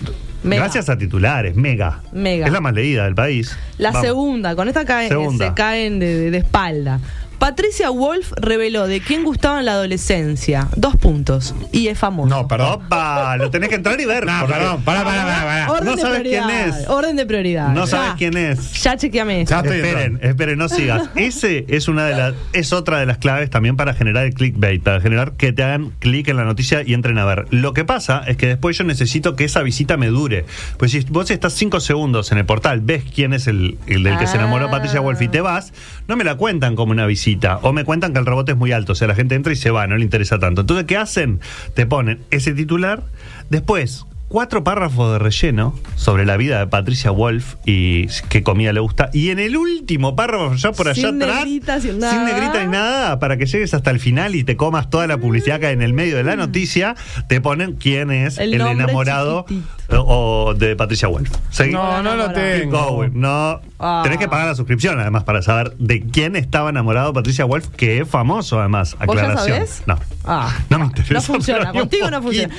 gracias 0.44 0.88
a 0.90 0.98
titulares, 0.98 1.56
mega. 1.56 2.02
Mega. 2.14 2.46
Es 2.46 2.54
la 2.54 2.62
más 2.62 2.74
leída 2.74 3.06
del 3.06 3.16
país. 3.16 3.58
La 3.80 3.90
Vamos. 3.92 4.06
segunda, 4.08 4.56
con 4.56 4.68
esta 4.68 4.86
cae- 4.86 5.08
Segunda. 5.10 5.48
se 5.48 5.54
caen 5.56 6.00
de, 6.00 6.16
de- 6.16 6.32
de 6.32 6.38
espalda. 6.38 7.00
Patricia 7.48 7.90
Wolf 7.90 8.32
reveló 8.38 8.88
de 8.88 9.02
quién 9.02 9.26
gustaba 9.26 9.60
en 9.60 9.66
la 9.66 9.74
adolescencia. 9.74 10.70
Dos 10.78 10.96
puntos. 10.96 11.54
Y 11.74 11.90
es 11.90 12.00
famoso. 12.00 12.30
No, 12.30 12.48
perdón. 12.48 12.84
Opa, 12.86 13.36
lo 13.36 13.50
tenés 13.52 13.68
que 13.68 13.76
entrar 13.76 14.00
y 14.00 14.06
ver. 14.06 14.26
No, 14.26 14.32
porque 14.40 14.54
perdón, 14.54 14.82
pará, 14.84 15.04
pará, 15.04 15.24
pará, 15.26 15.44
pará. 15.44 15.72
Orden 15.74 15.86
no 15.88 15.96
de 15.98 16.02
sabes 16.02 16.22
quién 16.22 16.42
prioridad. 16.46 16.80
es. 16.80 16.88
Orden 16.88 17.18
de 17.18 17.26
prioridad. 17.26 17.68
No 17.74 17.82
Ya. 17.82 17.88
sabes 17.88 18.14
quién 18.18 18.38
es. 18.38 18.82
Ya 18.82 18.96
chequeame. 18.96 19.44
Ya 19.44 19.58
estoy 19.58 19.76
esperen, 19.76 19.98
entrando. 20.14 20.26
esperen, 20.30 20.58
no 20.58 20.70
sigas. 20.70 21.10
Ese 21.18 21.66
es 21.68 21.90
una 21.90 22.06
de 22.06 22.16
las, 22.16 22.34
es 22.54 22.72
otra 22.72 23.00
de 23.00 23.08
las 23.08 23.18
claves 23.18 23.50
también 23.50 23.76
para 23.76 23.94
generar 23.94 24.24
el 24.26 24.34
clickbait, 24.34 24.82
para 24.82 25.02
generar 25.02 25.34
que 25.34 25.52
te 25.52 25.64
hagan 25.64 25.92
clic 26.00 26.30
en 26.30 26.38
la 26.38 26.46
noticia 26.46 26.82
y 26.86 26.94
entren 26.94 27.18
a 27.18 27.26
ver. 27.26 27.48
Lo 27.50 27.74
que 27.74 27.84
pasa 27.84 28.24
es 28.26 28.38
que 28.38 28.48
después 28.48 28.78
yo 28.78 28.86
necesito 28.86 29.36
que 29.36 29.44
esa 29.44 29.64
visita 29.64 29.98
me 29.98 30.08
dure. 30.08 30.46
Pues 30.78 30.92
si 30.92 31.02
vos 31.10 31.30
estás 31.30 31.52
cinco 31.52 31.82
segundos 31.82 32.32
en 32.32 32.38
el 32.38 32.46
portal, 32.46 32.80
ves 32.80 33.04
quién 33.14 33.34
es 33.34 33.48
el, 33.48 33.78
el 33.88 34.04
del 34.04 34.18
que 34.18 34.28
se 34.28 34.38
enamoró. 34.38 34.72
Patricia 34.72 35.02
Wolf 35.02 35.22
y 35.22 35.28
te 35.28 35.42
vas, 35.42 35.74
no 36.07 36.15
me 36.15 36.24
la 36.24 36.36
cuentan 36.36 36.75
como 36.75 36.91
una 36.91 37.05
visita. 37.05 37.60
O 37.62 37.74
me 37.74 37.83
cuentan 37.83 38.13
que 38.13 38.19
el 38.19 38.25
rebote 38.25 38.53
es 38.53 38.57
muy 38.57 38.72
alto. 38.72 38.93
O 38.93 38.95
sea, 38.95 39.07
la 39.07 39.15
gente 39.15 39.36
entra 39.36 39.53
y 39.53 39.55
se 39.55 39.72
va, 39.72 39.88
no 39.88 39.98
le 39.98 40.03
interesa 40.03 40.39
tanto. 40.39 40.62
Entonces, 40.62 40.86
¿qué 40.86 40.98
hacen? 40.98 41.39
Te 41.74 41.86
ponen 41.86 42.19
ese 42.31 42.53
titular, 42.53 43.03
después 43.50 44.05
cuatro 44.33 44.63
párrafos 44.63 45.13
de 45.13 45.19
relleno 45.19 45.75
sobre 45.95 46.25
la 46.25 46.38
vida 46.38 46.57
de 46.57 46.65
Patricia 46.65 47.12
Wolf 47.12 47.53
y 47.67 48.07
qué 48.29 48.41
comida 48.41 48.74
le 48.74 48.79
gusta. 48.79 49.12
Y 49.13 49.29
en 49.29 49.38
el 49.38 49.55
último 49.55 50.15
párrafo, 50.15 50.55
ya 50.55 50.72
por 50.72 50.88
allá 50.88 50.95
Sin 50.95 51.22
atrás, 51.22 51.45
negrita, 51.45 51.79
sin 51.79 52.00
negrita 52.00 52.63
ni 52.65 52.72
nada, 52.72 53.19
para 53.19 53.38
que 53.38 53.45
llegues 53.45 53.75
hasta 53.75 53.91
el 53.91 54.00
final 54.00 54.33
y 54.33 54.43
te 54.43 54.57
comas 54.57 54.89
toda 54.89 55.05
la 55.05 55.19
publicidad 55.19 55.60
que 55.60 55.67
hay 55.67 55.74
en 55.74 55.83
el 55.83 55.93
medio 55.93 56.17
de 56.17 56.24
la 56.24 56.36
noticia, 56.36 56.95
te 57.27 57.41
ponen 57.41 57.74
quién 57.74 58.10
es 58.10 58.39
El 58.39 58.55
enamorado 58.55 59.45
chiquitito. 59.48 59.83
O, 59.90 60.48
o 60.48 60.54
de 60.54 60.75
Patricia 60.75 61.08
Wolf. 61.08 61.30
No, 61.72 62.02
no 62.04 62.16
lo 62.16 62.32
tengo. 62.32 63.06
No, 63.12 63.62
Ah. 63.80 64.00
tenés 64.04 64.18
que 64.18 64.28
pagar 64.30 64.48
la 64.48 64.56
suscripción 64.56 65.00
además 65.00 65.24
para 65.24 65.42
saber 65.42 65.74
de 65.78 66.02
quién 66.02 66.36
estaba 66.38 66.70
enamorado 66.70 67.12
Patricia 67.12 67.44
Wolf, 67.46 67.68
que 67.75 68.00
es 68.00 68.08
famoso 68.08 68.60
además. 68.60 68.96
¿Vos 69.06 69.16
ya 69.18 69.24
Aclaración. 69.24 69.58
sabés? 69.58 69.84
No. 69.86 70.00
Ah, 70.24 70.56
No 70.70 70.80
me 70.80 70.86
interesa. 70.86 71.13
no 71.16 71.22
funciona, 71.22 71.72
contigo 71.74 72.10
no 72.10 72.22
funciona. 72.22 72.54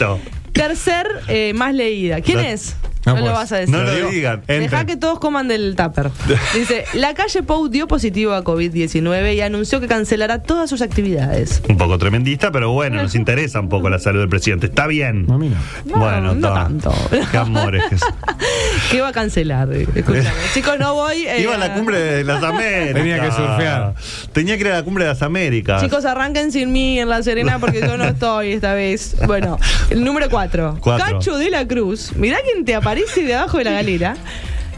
Tercer 0.52 1.06
eh, 1.28 1.52
más 1.54 1.74
leída. 1.74 2.20
¿Quién 2.20 2.40
es? 2.40 2.76
No, 3.06 3.14
No, 3.14 3.20
lo 3.26 3.32
vas 3.32 3.52
a 3.52 3.56
decir. 3.58 3.74
No 3.74 3.82
lo 3.82 3.94
digo. 3.94 4.08
digan. 4.10 4.42
Deja 4.46 4.84
que 4.86 4.96
todos 4.96 5.18
coman 5.18 5.46
del 5.48 5.76
tupper. 5.76 6.10
Dice, 6.54 6.84
la 6.94 7.14
calle 7.14 7.42
Pou 7.42 7.68
dio 7.68 7.86
positivo 7.86 8.32
a 8.32 8.42
COVID-19 8.44 9.34
y 9.34 9.40
anunció 9.42 9.80
que 9.80 9.86
cancelará 9.88 10.42
todas 10.42 10.70
sus 10.70 10.80
actividades. 10.82 11.62
Un 11.68 11.76
poco 11.76 11.98
tremendista, 11.98 12.50
pero 12.50 12.72
bueno, 12.72 13.02
nos 13.02 13.14
interesa 13.14 13.60
un 13.60 13.68
poco 13.68 13.90
la 13.90 13.98
salud 13.98 14.20
del 14.20 14.28
presidente. 14.28 14.66
Está 14.66 14.86
bien. 14.86 15.26
No, 15.26 15.38
mira. 15.38 15.56
No, 15.84 15.98
bueno, 15.98 16.34
no 16.34 16.48
está. 16.48 16.54
tanto. 16.64 16.94
Qué 17.30 17.36
amores. 17.36 17.82
¿Qué 18.90 19.00
va 19.00 19.08
a 19.08 19.12
cancelar? 19.12 19.70
Escúchame. 19.72 20.30
Chicos, 20.54 20.78
no 20.78 20.94
voy. 20.94 21.26
eh, 21.26 21.42
Iba 21.42 21.56
a 21.56 21.58
la 21.58 21.74
cumbre 21.74 21.98
de 21.98 22.24
las 22.24 22.42
Américas. 22.42 22.94
Tenía 22.94 23.20
que 23.20 23.30
surfear. 23.32 23.94
Tenía 24.32 24.54
que 24.56 24.60
ir 24.62 24.68
a 24.68 24.74
la 24.76 24.82
cumbre 24.82 25.04
de 25.04 25.10
las 25.10 25.22
Américas. 25.22 25.82
Chicos, 25.82 26.04
arranquen 26.06 26.52
sin 26.52 26.72
mí 26.72 26.98
en 26.98 27.08
La 27.08 27.22
Serena 27.22 27.58
porque 27.58 27.80
yo 27.80 27.96
no 27.98 28.04
estoy 28.08 28.52
esta 28.52 28.72
vez. 28.74 29.14
Bueno, 29.26 29.58
el 29.90 30.02
número 30.04 30.28
4. 30.30 30.78
Cuatro. 30.80 31.04
Cacho 31.18 31.36
de 31.36 31.50
la 31.50 31.66
Cruz. 31.68 32.12
Mirá 32.16 32.38
quién 32.44 32.64
te 32.64 32.74
aparece 32.74 32.93
de 32.94 33.34
abajo 33.34 33.58
de 33.58 33.64
la 33.64 33.72
galera. 33.72 34.16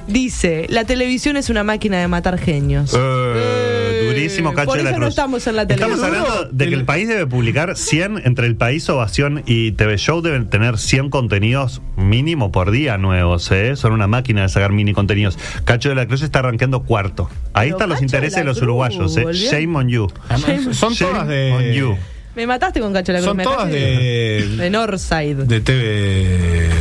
Dice, 0.08 0.66
la 0.68 0.85
televisión 0.85 1.37
es 1.37 1.50
una 1.50 1.64
máquina 1.64 1.99
de 2.00 2.06
matar 2.06 2.38
genios. 2.38 2.94
Eh, 2.96 4.06
durísimo 4.08 4.54
Cacho 4.54 4.66
Por 4.66 4.76
de 4.78 4.85
la 4.85 4.90
eso 4.90 4.96
Cruz. 4.99 5.04
no 5.04 5.08
estamos 5.08 5.46
en 5.49 5.56
la 5.56 5.62
Estamos 5.62 5.96
televisión. 5.99 6.14
hablando 6.28 6.49
de 6.52 6.68
que 6.68 6.75
el 6.76 6.85
país 6.85 7.08
debe 7.08 7.26
publicar 7.26 7.76
100, 7.76 8.23
entre 8.25 8.46
el 8.46 8.54
país, 8.54 8.88
Ovación 8.88 9.42
y 9.46 9.73
TV 9.73 9.99
Show 9.99 10.23
deben 10.23 10.49
tener 10.49 10.78
100 10.78 11.11
contenidos 11.11 11.82
mínimo 11.96 12.52
por 12.52 12.70
día 12.70 12.99
nuevos, 12.99 13.50
¿eh? 13.50 13.75
Son 13.75 13.92
una 13.92 14.06
máquina 14.06 14.42
de 14.42 14.49
sacar 14.49 14.70
mini 14.70 14.92
contenidos. 14.92 15.38
Cacho 15.64 15.88
de 15.88 15.96
la 15.96 16.06
Cruz 16.06 16.23
está 16.23 16.38
arranqueando 16.38 16.85
cuarto. 16.85 17.28
Ahí 17.52 17.68
Pero 17.70 17.76
están 17.76 17.88
los 17.88 17.96
Cacho 17.96 18.00
de 18.02 18.06
intereses 18.06 18.38
de 18.38 18.44
los 18.44 18.58
Cruz, 18.58 18.62
uruguayos, 18.62 19.16
¿eh? 19.16 19.32
Shame 19.32 19.76
on 19.76 19.88
you. 19.88 20.06
Además, 20.28 20.76
son 20.76 20.92
Shame 20.92 21.12
todas 21.12 21.28
on 21.28 21.73
you. 21.73 21.96
Me 22.37 22.47
mataste 22.47 22.81
con 22.81 22.93
Cacho 22.93 23.12
de 23.12 23.21
la 23.21 23.25
Cruz. 23.26 23.35
Son 23.43 23.43
todas 23.43 23.69
de. 23.69 24.47
De 24.59 24.71
Northside. 24.71 25.37
De 25.47 25.61
TV. 25.61 25.85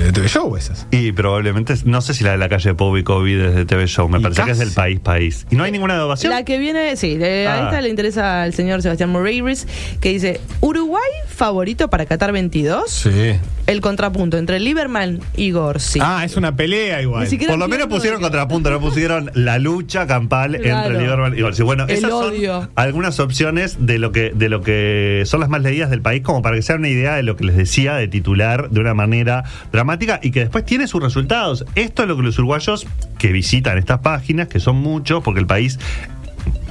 De 0.06 0.12
TV 0.12 0.28
Show 0.28 0.56
esas. 0.58 0.86
Y 0.92 1.14
probablemente, 1.14 1.74
no 1.86 2.02
sé 2.02 2.14
si 2.14 2.24
la 2.24 2.32
de 2.32 2.38
la 2.38 2.50
calle 2.50 2.74
Pau 2.76 2.96
y 2.98 3.04
COVID 3.04 3.40
es 3.40 3.56
de 3.56 3.66
TV 3.66 3.88
Show, 3.88 4.10
me 4.10 4.20
Y 4.20 4.22
parece 4.22 4.44
que 4.44 4.52
es 4.52 4.60
del 4.60 4.72
país, 4.72 5.00
país. 5.00 5.48
¿Y 5.50 5.56
no 5.56 5.64
hay 5.64 5.72
ninguna 5.72 5.96
de 5.96 6.02
ovación? 6.02 6.32
La 6.34 6.44
que 6.44 6.58
viene, 6.58 6.96
sí, 6.98 7.16
de- 7.18 7.48
a 7.48 7.56
Ah. 7.56 7.64
esta 7.66 7.82
le 7.82 7.90
interesa 7.90 8.44
al 8.44 8.54
señor 8.54 8.82
Sebastián 8.82 9.10
Moreiris, 9.12 9.66
que 10.02 10.10
dice, 10.10 10.42
Uruguay 10.62 11.02
favorito 11.28 11.90
para 11.90 12.06
Qatar 12.06 12.32
22, 12.34 12.92
Sí. 12.92 13.36
El 13.68 13.82
contrapunto 13.82 14.38
entre 14.38 14.60
Lieberman 14.60 15.20
y 15.36 15.52
Gorsi. 15.52 16.00
Ah, 16.02 16.24
es 16.24 16.38
una 16.38 16.56
pelea 16.56 17.02
igual. 17.02 17.28
Por 17.48 17.58
lo 17.58 17.68
menos 17.68 17.88
pusieron 17.88 18.20
de 18.20 18.24
contrapunto, 18.24 18.70
no 18.70 18.80
pusieron 18.80 19.32
la 19.34 19.58
lucha 19.60 20.06
campal 20.08 20.58
Claro. 20.62 20.86
entre 20.88 21.00
Lieberman 21.02 21.38
y 21.38 21.42
Gorsi. 21.42 21.64
Bueno, 21.64 21.86
El 21.86 21.92
esas 21.92 22.12
odio. 22.12 22.62
son 22.62 22.70
algunas 22.76 23.20
opciones 23.20 23.78
de 23.80 23.98
lo 24.00 24.12
que 24.12 24.32
de 24.36 24.50
lo 24.50 24.62
que 24.62 25.24
son 25.26 25.40
las 25.40 25.50
más 25.50 25.62
leídas 25.62 25.90
del 25.90 26.02
país, 26.02 26.22
como 26.22 26.42
para 26.42 26.56
que 26.56 26.62
se 26.62 26.72
hagan 26.74 26.82
una 26.82 26.90
idea 26.90 27.16
de 27.16 27.24
lo 27.24 27.36
que 27.36 27.44
les 27.44 27.56
decía 27.56 27.96
de 27.96 28.08
titular 28.08 28.70
de 28.70 28.80
una 28.80 28.94
manera 28.94 29.44
dramática 29.72 30.20
y 30.22 30.32
que 30.32 30.42
después 30.42 30.66
tiene 30.66 30.88
sus 30.88 31.02
resultados. 31.02 31.66
Esto 31.76 32.04
es 32.04 32.08
lo 32.08 32.16
que 32.18 32.24
los 32.24 32.38
uruguayos 32.38 32.86
que 33.18 33.32
visitan 33.32 33.78
estas 33.78 34.00
páginas, 34.00 34.48
que 34.48 34.60
son 34.60 34.76
muchos, 34.78 35.24
porque 35.24 35.40
el 35.40 35.48
país 35.48 35.80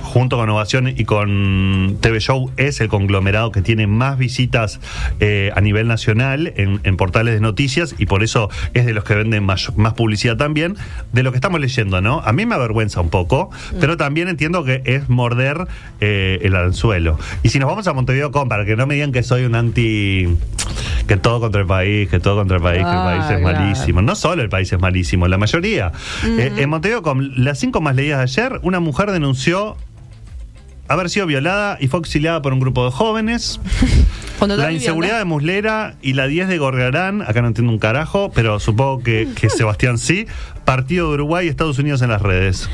junto 0.04 0.36
con 0.36 0.48
Ovación 0.50 0.88
y 0.88 1.04
con 1.04 1.96
TV 2.00 2.20
Show, 2.20 2.50
es 2.56 2.80
el 2.80 2.88
conglomerado 2.88 3.50
que 3.50 3.62
tiene 3.62 3.86
más 3.86 4.18
visitas 4.18 4.80
eh, 5.20 5.50
a 5.56 5.60
nivel 5.60 5.88
nacional 5.88 6.52
en, 6.56 6.80
en 6.84 6.96
portales 6.96 7.34
de 7.34 7.40
noticias 7.40 7.94
y 7.98 8.06
por 8.06 8.22
eso 8.22 8.50
es 8.74 8.86
de 8.86 8.92
los 8.92 9.04
que 9.04 9.14
venden 9.14 9.44
más, 9.44 9.76
más 9.76 9.94
publicidad 9.94 10.36
también, 10.36 10.76
de 11.12 11.22
lo 11.22 11.32
que 11.32 11.38
estamos 11.38 11.60
leyendo, 11.60 12.00
¿no? 12.00 12.20
A 12.20 12.32
mí 12.32 12.46
me 12.46 12.54
avergüenza 12.54 13.00
un 13.00 13.10
poco, 13.10 13.50
pero 13.80 13.96
también 13.96 14.28
entiendo 14.28 14.64
que 14.64 14.82
es 14.84 15.08
morder 15.08 15.66
eh, 16.00 16.38
el 16.42 16.54
anzuelo. 16.56 17.18
Y 17.42 17.48
si 17.48 17.58
nos 17.58 17.68
vamos 17.68 17.86
a 17.86 17.92
Montevideo 17.92 18.30
Com, 18.30 18.48
para 18.48 18.64
que 18.64 18.76
no 18.76 18.86
me 18.86 18.94
digan 18.94 19.12
que 19.12 19.22
soy 19.22 19.44
un 19.44 19.54
anti... 19.54 20.28
que 21.06 21.16
todo 21.16 21.40
contra 21.40 21.60
el 21.60 21.66
país, 21.66 22.08
que 22.08 22.20
todo 22.20 22.36
contra 22.36 22.56
el 22.56 22.62
país, 22.62 22.82
que 22.82 22.90
el 22.90 23.04
país 23.04 23.24
es 23.30 23.40
claro. 23.40 23.58
malísimo. 23.58 24.02
No 24.02 24.14
solo 24.14 24.42
el 24.42 24.48
país 24.48 24.72
es 24.72 24.80
malísimo, 24.80 25.28
la 25.28 25.38
mayoría. 25.38 25.92
Eh, 26.24 26.52
en 26.56 26.68
Montevideo 26.68 27.02
Com, 27.02 27.20
las 27.36 27.58
cinco 27.58 27.80
más 27.80 27.96
leídas 27.96 28.18
de 28.18 28.22
ayer, 28.42 28.60
una 28.62 28.80
mujer 28.80 29.10
denunció 29.10 29.76
haber 30.88 31.10
sido 31.10 31.26
violada 31.26 31.78
y 31.80 31.88
fue 31.88 31.98
auxiliada 31.98 32.42
por 32.42 32.52
un 32.52 32.60
grupo 32.60 32.84
de 32.84 32.90
jóvenes. 32.90 33.60
La 34.46 34.72
inseguridad 34.72 35.18
de 35.18 35.24
Muslera 35.24 35.94
y 36.02 36.12
la 36.12 36.26
10 36.26 36.48
de 36.48 36.58
Gorgarán, 36.58 37.22
acá 37.22 37.40
no 37.40 37.48
entiendo 37.48 37.72
un 37.72 37.78
carajo, 37.78 38.30
pero 38.34 38.60
supongo 38.60 39.02
que, 39.02 39.28
que 39.34 39.48
Sebastián 39.50 39.96
sí. 39.96 40.26
Partido 40.66 41.08
de 41.08 41.14
Uruguay 41.14 41.46
y 41.46 41.48
Estados 41.48 41.78
Unidos 41.78 42.02
en 42.02 42.10
las 42.10 42.20
redes. 42.20 42.68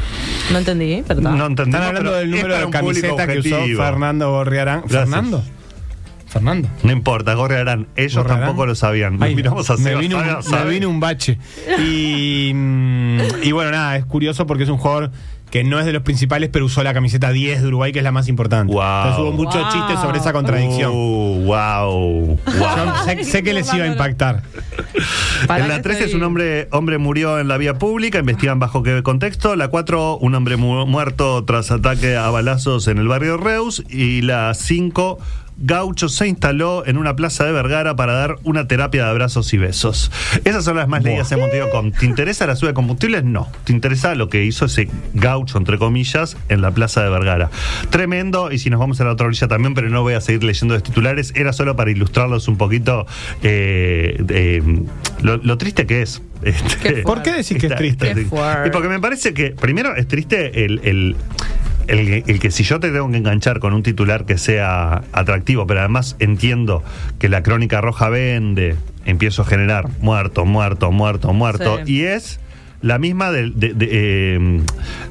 No 0.50 0.58
entendí, 0.58 1.02
perdón. 1.06 1.38
No 1.38 1.46
entendimos, 1.46 1.80
Están 1.80 1.96
hablando 1.96 2.10
pero 2.10 2.20
del 2.20 2.30
número 2.30 2.58
de 2.58 2.70
camiseta 2.70 3.26
que 3.26 3.38
usó. 3.38 3.58
Fernando 3.76 4.30
Gorriarán. 4.30 4.80
Gracias. 4.80 5.00
¿Fernando? 5.00 5.44
¿Fernando? 6.26 6.68
No 6.84 6.92
importa, 6.92 7.34
Gorgarán. 7.34 7.88
Ellos 7.96 8.16
Gorriarán. 8.16 8.46
tampoco 8.46 8.66
lo 8.66 8.74
sabían. 8.74 9.14
Nos 9.14 9.22
Ay, 9.22 9.34
miramos 9.34 9.68
a 9.70 9.76
me, 9.76 9.96
vino 9.96 10.18
un, 10.18 10.24
me 10.24 10.70
vino 10.70 10.88
un 10.88 11.00
bache. 11.00 11.38
Y, 11.84 12.52
mm, 12.54 13.20
y 13.42 13.52
bueno, 13.52 13.72
nada, 13.72 13.96
es 13.96 14.04
curioso 14.04 14.46
porque 14.46 14.62
es 14.62 14.68
un 14.68 14.78
jugador 14.78 15.10
que 15.50 15.64
no 15.64 15.78
es 15.80 15.86
de 15.86 15.92
los 15.92 16.02
principales, 16.02 16.48
pero 16.52 16.64
usó 16.66 16.82
la 16.84 16.94
camiseta 16.94 17.30
10 17.32 17.62
de 17.62 17.68
Uruguay, 17.68 17.92
que 17.92 17.98
es 17.98 18.04
la 18.04 18.12
más 18.12 18.28
importante. 18.28 18.72
Guau. 18.72 18.98
Entonces 19.08 19.20
hubo 19.22 19.32
muchos 19.32 19.62
Wow. 19.62 19.72
chistes 19.72 20.00
sobre 20.00 20.18
esa 20.18 20.32
contradicción. 20.32 20.92
Uh, 20.94 21.44
wow. 21.44 22.38
Yo 22.46 23.04
sé, 23.04 23.24
sé 23.24 23.42
que 23.42 23.52
les 23.52 23.72
iba 23.74 23.84
a 23.84 23.88
impactar. 23.88 24.42
En 25.48 25.68
la 25.68 25.76
que 25.76 25.82
13 25.82 26.04
es 26.04 26.14
un 26.14 26.22
hombre, 26.22 26.68
hombre 26.70 26.98
murió 26.98 27.38
en 27.40 27.48
la 27.48 27.56
vía 27.56 27.74
pública, 27.78 28.18
investigan 28.18 28.58
bajo 28.58 28.82
qué 28.82 29.02
contexto. 29.02 29.56
La 29.56 29.68
4, 29.68 30.18
un 30.18 30.34
hombre 30.34 30.56
mu- 30.56 30.86
muerto 30.86 31.44
tras 31.44 31.70
ataque 31.70 32.16
a 32.16 32.28
balazos 32.30 32.86
en 32.88 32.98
el 32.98 33.08
barrio 33.08 33.36
Reus. 33.36 33.82
Y 33.88 34.22
la 34.22 34.54
5, 34.54 35.18
Gaucho 35.60 36.08
se 36.08 36.26
instaló 36.26 36.86
en 36.86 36.96
una 36.96 37.14
plaza 37.16 37.44
de 37.44 37.52
Vergara 37.52 37.94
para 37.94 38.14
dar 38.14 38.36
una 38.44 38.66
terapia 38.66 39.04
de 39.04 39.10
abrazos 39.10 39.52
y 39.52 39.58
besos. 39.58 40.10
Esas 40.44 40.64
son 40.64 40.76
las 40.76 40.88
más 40.88 41.02
leídas 41.02 41.30
en 41.32 41.40
Montevideo 41.40 41.70
Com. 41.70 41.92
¿Te 41.92 42.06
interesa 42.06 42.46
la 42.46 42.56
sube 42.56 42.70
de 42.70 42.74
combustibles? 42.74 43.24
No. 43.24 43.48
¿Te 43.64 43.72
interesa 43.72 44.14
lo 44.14 44.28
que 44.28 44.44
hizo 44.44 44.64
ese 44.64 44.88
gaucho, 45.12 45.58
entre 45.58 45.78
comillas, 45.78 46.36
en 46.48 46.62
la 46.62 46.70
plaza 46.70 47.02
de 47.02 47.10
Vergara? 47.10 47.50
Tremendo, 47.90 48.50
y 48.50 48.58
si 48.58 48.70
nos 48.70 48.80
vamos 48.80 49.00
a 49.00 49.04
la 49.04 49.12
otra 49.12 49.26
orilla 49.26 49.48
también, 49.48 49.74
pero 49.74 49.90
no 49.90 50.02
voy 50.02 50.14
a 50.14 50.20
seguir 50.20 50.44
leyendo 50.44 50.74
los 50.74 50.82
titulares, 50.82 51.32
era 51.36 51.52
solo 51.52 51.76
para 51.76 51.90
ilustrarlos 51.90 52.48
un 52.48 52.56
poquito 52.56 53.06
eh, 53.42 54.22
eh, 54.28 54.62
lo, 55.22 55.36
lo 55.36 55.58
triste 55.58 55.86
que 55.86 56.02
es. 56.02 56.22
Este, 56.42 56.94
Qué 56.94 57.02
¿Por 57.02 57.22
qué 57.22 57.32
decís 57.32 57.58
que 57.58 57.66
es 57.66 57.76
triste? 57.76 58.14
Qué. 58.14 58.22
Y 58.22 58.70
porque 58.70 58.88
me 58.88 58.98
parece 58.98 59.34
que, 59.34 59.50
primero, 59.50 59.94
es 59.94 60.08
triste 60.08 60.64
el, 60.64 60.80
el, 60.84 61.16
el- 61.90 62.24
el 62.26 62.38
que 62.40 62.50
si 62.50 62.62
yo 62.64 62.80
te 62.80 62.90
tengo 62.90 63.10
que 63.10 63.16
enganchar 63.18 63.58
con 63.60 63.72
un 63.74 63.82
titular 63.82 64.24
que 64.24 64.38
sea 64.38 65.02
atractivo, 65.12 65.66
pero 65.66 65.80
además 65.80 66.16
entiendo 66.18 66.82
que 67.18 67.28
la 67.28 67.42
crónica 67.42 67.80
roja 67.80 68.08
vende, 68.08 68.76
empiezo 69.04 69.42
a 69.42 69.44
generar 69.44 69.88
muerto, 70.00 70.44
muerto, 70.44 70.90
muerto, 70.92 71.32
muerto, 71.32 71.78
Sí. 71.84 71.92
y 71.92 72.02
es 72.02 72.40
la 72.82 72.98
misma 72.98 73.30
del, 73.30 73.58
de- 73.60 73.74
de, 73.74 73.88
eh, 73.90 74.60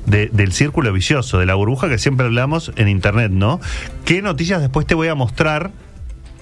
de- 0.08 0.30
del 0.34 0.52
círculo 0.54 0.92
vicioso, 0.92 1.38
de 1.38 1.46
la 1.46 1.54
burbuja 1.56 1.88
que 1.90 1.98
siempre 2.00 2.26
hablamos 2.26 2.72
en 2.78 2.88
Internet, 2.88 3.32
¿no? 3.32 3.60
¿Qué 4.06 4.22
noticias 4.24 4.60
después 4.62 4.88
te 4.88 4.96
voy 4.96 5.08
a 5.10 5.16
mostrar? 5.16 5.70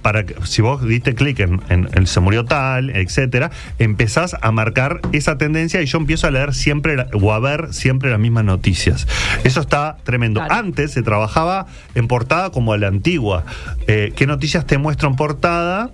Para 0.02 0.26
que 0.26 0.36
si 0.46 0.62
vos 0.62 0.86
diste 0.86 1.16
clic 1.16 1.40
en, 1.40 1.62
en 1.70 1.90
el 1.94 2.08
se 2.08 2.20
murió 2.20 2.46
tal, 2.46 2.90
etcétera, 2.92 3.52
empezás 3.80 4.36
a 4.42 4.52
marcar 4.52 5.02
esa 5.12 5.38
tendencia 5.38 5.82
y 5.82 5.86
yo 5.86 5.98
empiezo 5.98 6.28
a 6.28 6.32
leer 6.32 6.54
siempre 6.54 6.96
la- 6.96 7.08
o 7.14 7.34
a 7.34 7.40
ver 7.40 7.74
siempre 7.74 8.10
las 8.10 8.20
mismas 8.20 8.46
noticias. 8.46 9.08
Eso 9.44 9.60
está 9.62 9.98
tremendo. 10.04 10.40
Claro. 10.40 10.54
Antes 10.56 10.92
se 10.92 11.02
trabajaba 11.04 11.68
en 11.96 12.08
portada 12.08 12.50
como 12.52 12.74
a 12.74 12.78
la 12.78 12.88
antigua. 12.88 13.44
Eh, 13.88 14.14
¿Qué 14.16 14.28
noticias 14.28 14.66
te 14.66 14.78
muestro 14.78 15.10
en 15.10 15.16
portada? 15.16 15.92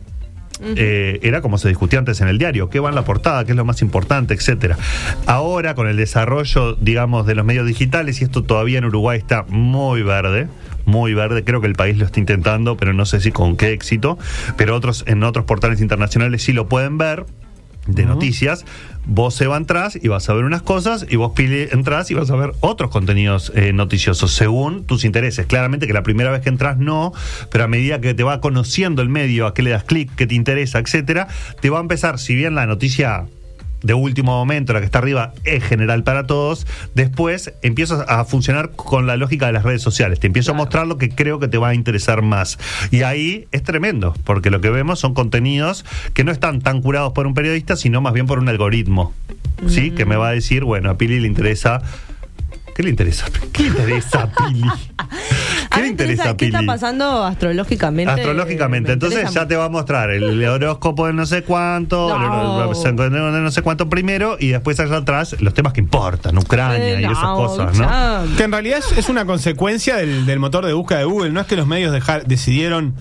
Eh, 0.75 1.19
era 1.23 1.41
como 1.41 1.57
se 1.57 1.67
discutía 1.67 1.99
antes 1.99 2.21
en 2.21 2.27
el 2.27 2.37
diario, 2.37 2.69
qué 2.69 2.79
va 2.79 2.87
en 2.87 2.95
la 2.95 3.03
portada, 3.03 3.43
qué 3.43 3.51
es 3.51 3.57
lo 3.57 3.65
más 3.65 3.81
importante, 3.81 4.33
etcétera. 4.33 4.77
Ahora, 5.25 5.73
con 5.75 5.87
el 5.87 5.97
desarrollo, 5.97 6.75
digamos, 6.75 7.25
de 7.25 7.35
los 7.35 7.43
medios 7.43 7.65
digitales, 7.65 8.21
y 8.21 8.23
esto 8.25 8.43
todavía 8.43 8.77
en 8.77 8.85
Uruguay 8.85 9.17
está 9.17 9.43
muy 9.49 10.03
verde, 10.03 10.47
muy 10.85 11.13
verde, 11.13 11.43
creo 11.43 11.61
que 11.61 11.67
el 11.67 11.75
país 11.75 11.97
lo 11.97 12.05
está 12.05 12.19
intentando, 12.19 12.77
pero 12.77 12.93
no 12.93 13.05
sé 13.05 13.21
si 13.21 13.31
con 13.31 13.57
qué 13.57 13.71
éxito, 13.71 14.17
pero 14.57 14.75
otros 14.75 15.03
en 15.07 15.23
otros 15.23 15.45
portales 15.45 15.81
internacionales 15.81 16.43
sí 16.43 16.53
lo 16.53 16.67
pueden 16.67 16.97
ver. 16.97 17.25
de 17.85 18.05
noticias, 18.05 18.63
vos 19.05 19.35
Seba 19.35 19.57
entrás 19.57 19.99
y 20.01 20.07
vas 20.07 20.29
a 20.29 20.33
ver 20.33 20.45
unas 20.45 20.61
cosas 20.61 21.05
y 21.09 21.17
vos 21.17 21.33
Pili 21.35 21.67
entrás 21.71 22.09
y 22.11 22.13
vas 22.13 22.31
a 22.31 22.35
ver 22.37 22.53
otros 22.61 22.89
contenidos 22.89 23.51
eh, 23.55 23.73
noticiosos 23.73 24.31
según 24.31 24.85
tus 24.85 25.03
intereses. 25.03 25.45
Claramente 25.47 25.85
que 25.85 25.91
la 25.91 26.01
primera 26.01 26.31
vez 26.31 26.39
que 26.39 26.49
entras 26.49 26.77
no, 26.77 27.11
pero 27.51 27.65
a 27.65 27.67
medida 27.67 27.99
que 27.99 28.13
te 28.13 28.23
va 28.23 28.39
conociendo 28.39 29.01
el 29.01 29.09
medio, 29.09 29.47
a 29.47 29.53
qué 29.53 29.63
le 29.63 29.71
das 29.71 29.83
clic, 29.83 30.09
qué 30.15 30.25
te 30.27 30.35
interesa, 30.35 30.79
etcétera, 30.79 31.27
te 31.59 31.69
va 31.69 31.79
a 31.79 31.81
empezar, 31.81 32.19
si 32.19 32.35
bien 32.35 32.55
la 32.55 32.65
noticia 32.67 33.25
de 33.83 33.93
último 33.93 34.31
momento, 34.31 34.73
la 34.73 34.79
que 34.79 34.85
está 34.85 34.97
arriba, 34.99 35.33
es 35.43 35.63
general 35.63 36.03
para 36.03 36.25
todos, 36.25 36.65
después 36.95 37.53
empiezas 37.61 38.05
a 38.07 38.25
funcionar 38.25 38.71
con 38.71 39.05
la 39.05 39.17
lógica 39.17 39.45
de 39.45 39.53
las 39.53 39.63
redes 39.63 39.81
sociales. 39.81 40.19
Te 40.19 40.27
empiezo 40.27 40.51
a 40.51 40.53
mostrar 40.55 40.87
lo 40.87 40.97
que 40.97 41.09
creo 41.09 41.39
que 41.39 41.47
te 41.47 41.57
va 41.57 41.69
a 41.69 41.75
interesar 41.75 42.21
más. 42.21 42.57
Y 42.91 43.03
ahí 43.03 43.47
es 43.51 43.63
tremendo, 43.63 44.15
porque 44.23 44.49
lo 44.49 44.61
que 44.61 44.69
vemos 44.69 44.99
son 44.99 45.13
contenidos 45.13 45.85
que 46.13 46.23
no 46.23 46.31
están 46.31 46.61
tan 46.61 46.81
curados 46.81 47.13
por 47.13 47.27
un 47.27 47.33
periodista, 47.33 47.75
sino 47.75 48.01
más 48.01 48.13
bien 48.13 48.25
por 48.25 48.39
un 48.39 48.49
algoritmo. 48.49 49.13
¿Sí? 49.67 49.91
Que 49.91 50.05
me 50.05 50.15
va 50.15 50.29
a 50.29 50.31
decir, 50.31 50.63
bueno, 50.63 50.89
a 50.89 50.97
Pili 50.97 51.19
le 51.19 51.27
interesa. 51.27 51.81
¿Qué 52.75 52.83
le 52.83 52.89
interesa? 52.89 53.27
¿Qué 53.53 53.63
le 53.63 53.69
interesa 53.69 54.23
a 54.23 54.31
Pili? 54.31 54.63
¿Qué 55.73 55.81
le 55.81 55.87
interesa 55.87 56.29
interesa 56.29 56.29
a 56.31 56.37
¿Qué 56.37 56.45
está 56.45 56.61
pasando 56.65 57.23
astrológicamente? 57.23 58.11
Astrológicamente, 58.11 58.89
Me 58.89 58.93
entonces 58.93 59.19
interesa 59.19 59.41
ya 59.41 59.47
te 59.47 59.55
va 59.55 59.65
a 59.65 59.69
mostrar 59.69 60.09
el 60.11 60.43
horóscopo 60.45 61.07
de 61.07 61.13
no 61.13 61.25
sé 61.25 61.43
cuánto, 61.43 62.09
No. 62.09 62.15
el- 62.15 62.67
el- 62.67 63.33
de 63.33 63.41
no 63.41 63.51
sé 63.51 63.61
cuánto 63.61 63.89
primero, 63.89 64.37
y 64.39 64.49
después 64.49 64.79
allá 64.79 64.97
atrás 64.97 65.35
los 65.41 65.53
temas 65.53 65.73
que 65.73 65.79
importan, 65.81 66.37
Ucrania 66.37 66.99
Eh, 66.99 67.01
y 67.01 67.05
esas 67.05 67.15
cosas, 67.23 67.77
¿no? 67.77 67.83
ya. 67.85 68.23
Que 68.37 68.43
en 68.43 68.51
realidad 68.51 68.79
es, 68.79 68.97
es 68.97 69.09
una 69.09 69.25
consecuencia 69.25 69.95
del, 69.97 70.25
del 70.25 70.39
motor 70.39 70.65
de 70.65 70.73
búsqueda 70.73 70.99
de 70.99 71.05
Google. 71.05 71.31
No 71.31 71.39
es 71.41 71.47
que 71.47 71.55
los 71.55 71.67
medios 71.67 71.91
dejar- 71.91 72.25
decidieron 72.25 72.93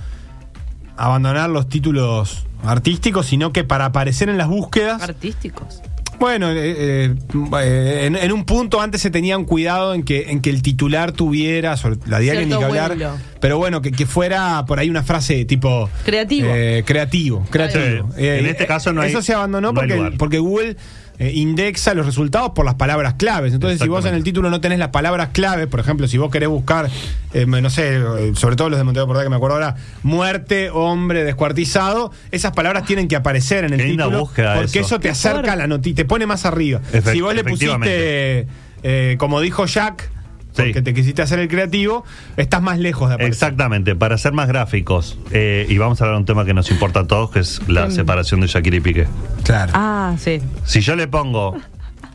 abandonar 0.97 1.50
los 1.50 1.69
títulos 1.69 2.47
artísticos, 2.64 3.26
sino 3.26 3.52
que 3.52 3.64
para 3.64 3.87
aparecer 3.87 4.29
en 4.29 4.38
las 4.38 4.49
búsquedas. 4.49 5.02
Artísticos. 5.02 5.83
Bueno, 6.19 6.50
eh, 6.52 6.57
eh, 6.76 7.14
eh, 7.62 8.02
en, 8.07 8.14
en 8.16 8.33
un 8.33 8.45
punto 8.45 8.81
antes 8.81 9.00
se 9.00 9.11
tenían 9.11 9.45
cuidado 9.45 9.92
en 9.92 10.04
que, 10.04 10.31
en 10.31 10.40
que 10.40 10.50
el 10.50 10.62
titular 10.62 11.11
tuviera, 11.12 11.76
sobre 11.76 11.97
la 12.07 12.21
diaria 12.21 12.42
ni 12.42 12.49
que 12.57 12.64
hablar, 12.64 12.90
vuelo. 12.90 13.11
pero 13.40 13.59
bueno, 13.59 13.83
que, 13.83 13.90
que 13.90 14.07
fuera 14.07 14.64
por 14.66 14.78
ahí 14.78 14.88
una 14.88 15.02
frase 15.02 15.45
tipo... 15.45 15.90
Creativo. 16.04 16.49
eh, 16.52 16.85
creativo, 16.87 17.45
creativo. 17.50 18.11
Sí. 18.16 18.25
En 18.26 18.47
este 18.47 18.66
caso 18.66 18.92
no 18.92 19.00
hay- 19.02 19.11
Eso 19.11 19.21
se 19.23 19.35
abandonó 19.35 19.73
no 19.73 19.75
porque, 19.75 20.12
porque 20.16 20.38
Google 20.38 20.76
eh, 21.23 21.31
indexa 21.35 21.95
los 21.95 22.05
resultados 22.05 22.50
por 22.50 22.64
las 22.64 22.75
palabras 22.75 23.14
claves. 23.14 23.52
Entonces, 23.55 23.79
si 23.81 23.87
vos 23.88 24.05
en 24.07 24.14
el 24.14 24.25
título 24.25 24.50
no 24.50 24.61
tenés 24.61 24.81
las 24.81 24.88
palabras 24.88 25.29
claves, 25.33 25.69
por 25.69 25.79
ejemplo, 25.79 26.09
si 26.09 26.19
vos 26.19 26.31
querés 26.33 26.49
buscar, 26.49 26.91
eh, 27.33 27.47
no 27.47 27.71
sé, 27.71 27.97
eh, 27.97 28.33
sobre 28.35 28.57
todo 28.57 28.71
los 28.71 28.79
de 28.79 28.85
Montevideo 28.85 29.07
por 29.07 29.23
que 29.23 29.31
me 29.31 29.37
acuerdo 29.37 29.55
ahora, 29.55 29.76
muerte, 30.02 30.71
hombre, 30.71 31.23
descuartizado, 31.23 32.11
esas 32.33 32.50
palabras 32.52 32.85
tienen 32.87 33.07
que 33.07 33.14
aparecer 33.14 33.64
en 33.64 33.73
el 33.75 33.79
Qué 33.81 33.87
título 33.91 34.19
búsqueda 34.21 34.55
porque 34.57 34.81
eso. 34.81 34.87
eso 34.87 34.97
te 34.97 35.02
Qué 35.02 35.11
acerca 35.11 35.52
a 35.52 35.57
la 35.57 35.67
noticia, 35.69 35.95
te 35.97 36.05
pone 36.05 36.26
más 36.26 36.45
arriba. 36.45 36.81
Efect- 36.93 37.12
si 37.12 37.21
vos 37.21 37.35
le 37.35 37.45
pusiste, 37.45 38.47
eh, 38.83 39.17
como 39.19 39.41
dijo 39.41 39.64
Jack, 39.67 40.11
Sí. 40.52 40.62
porque 40.64 40.82
te 40.82 40.92
quisiste 40.94 41.23
hacer 41.23 41.38
el 41.38 41.49
creativo, 41.49 42.04
estás 42.37 42.61
más 42.62 42.78
lejos 42.78 43.09
de 43.09 43.14
aparecer. 43.14 43.32
Exactamente, 43.32 43.94
para 43.97 44.18
ser 44.18 44.32
más 44.32 44.49
gráficos, 44.49 45.18
eh, 45.30 45.66
y 45.68 45.78
vamos 45.78 46.00
a 46.00 46.04
hablar 46.04 46.16
de 46.16 46.21
un 46.21 46.26
tema 46.26 46.44
que 46.44 46.52
nos 46.54 46.71
importa 46.71 47.00
a 47.00 47.06
todos, 47.06 47.30
que 47.30 47.38
es 47.40 47.61
la 47.68 47.90
separación 47.90 48.40
de 48.40 48.47
Shakira 48.49 48.76
y 48.76 48.80
Piqué. 48.80 49.06
Claro. 49.44 49.73
Ah, 49.75 50.14
sí. 50.18 50.40
Si 50.64 50.80
yo 50.82 50.94
le 50.94 51.09
pongo, 51.09 51.56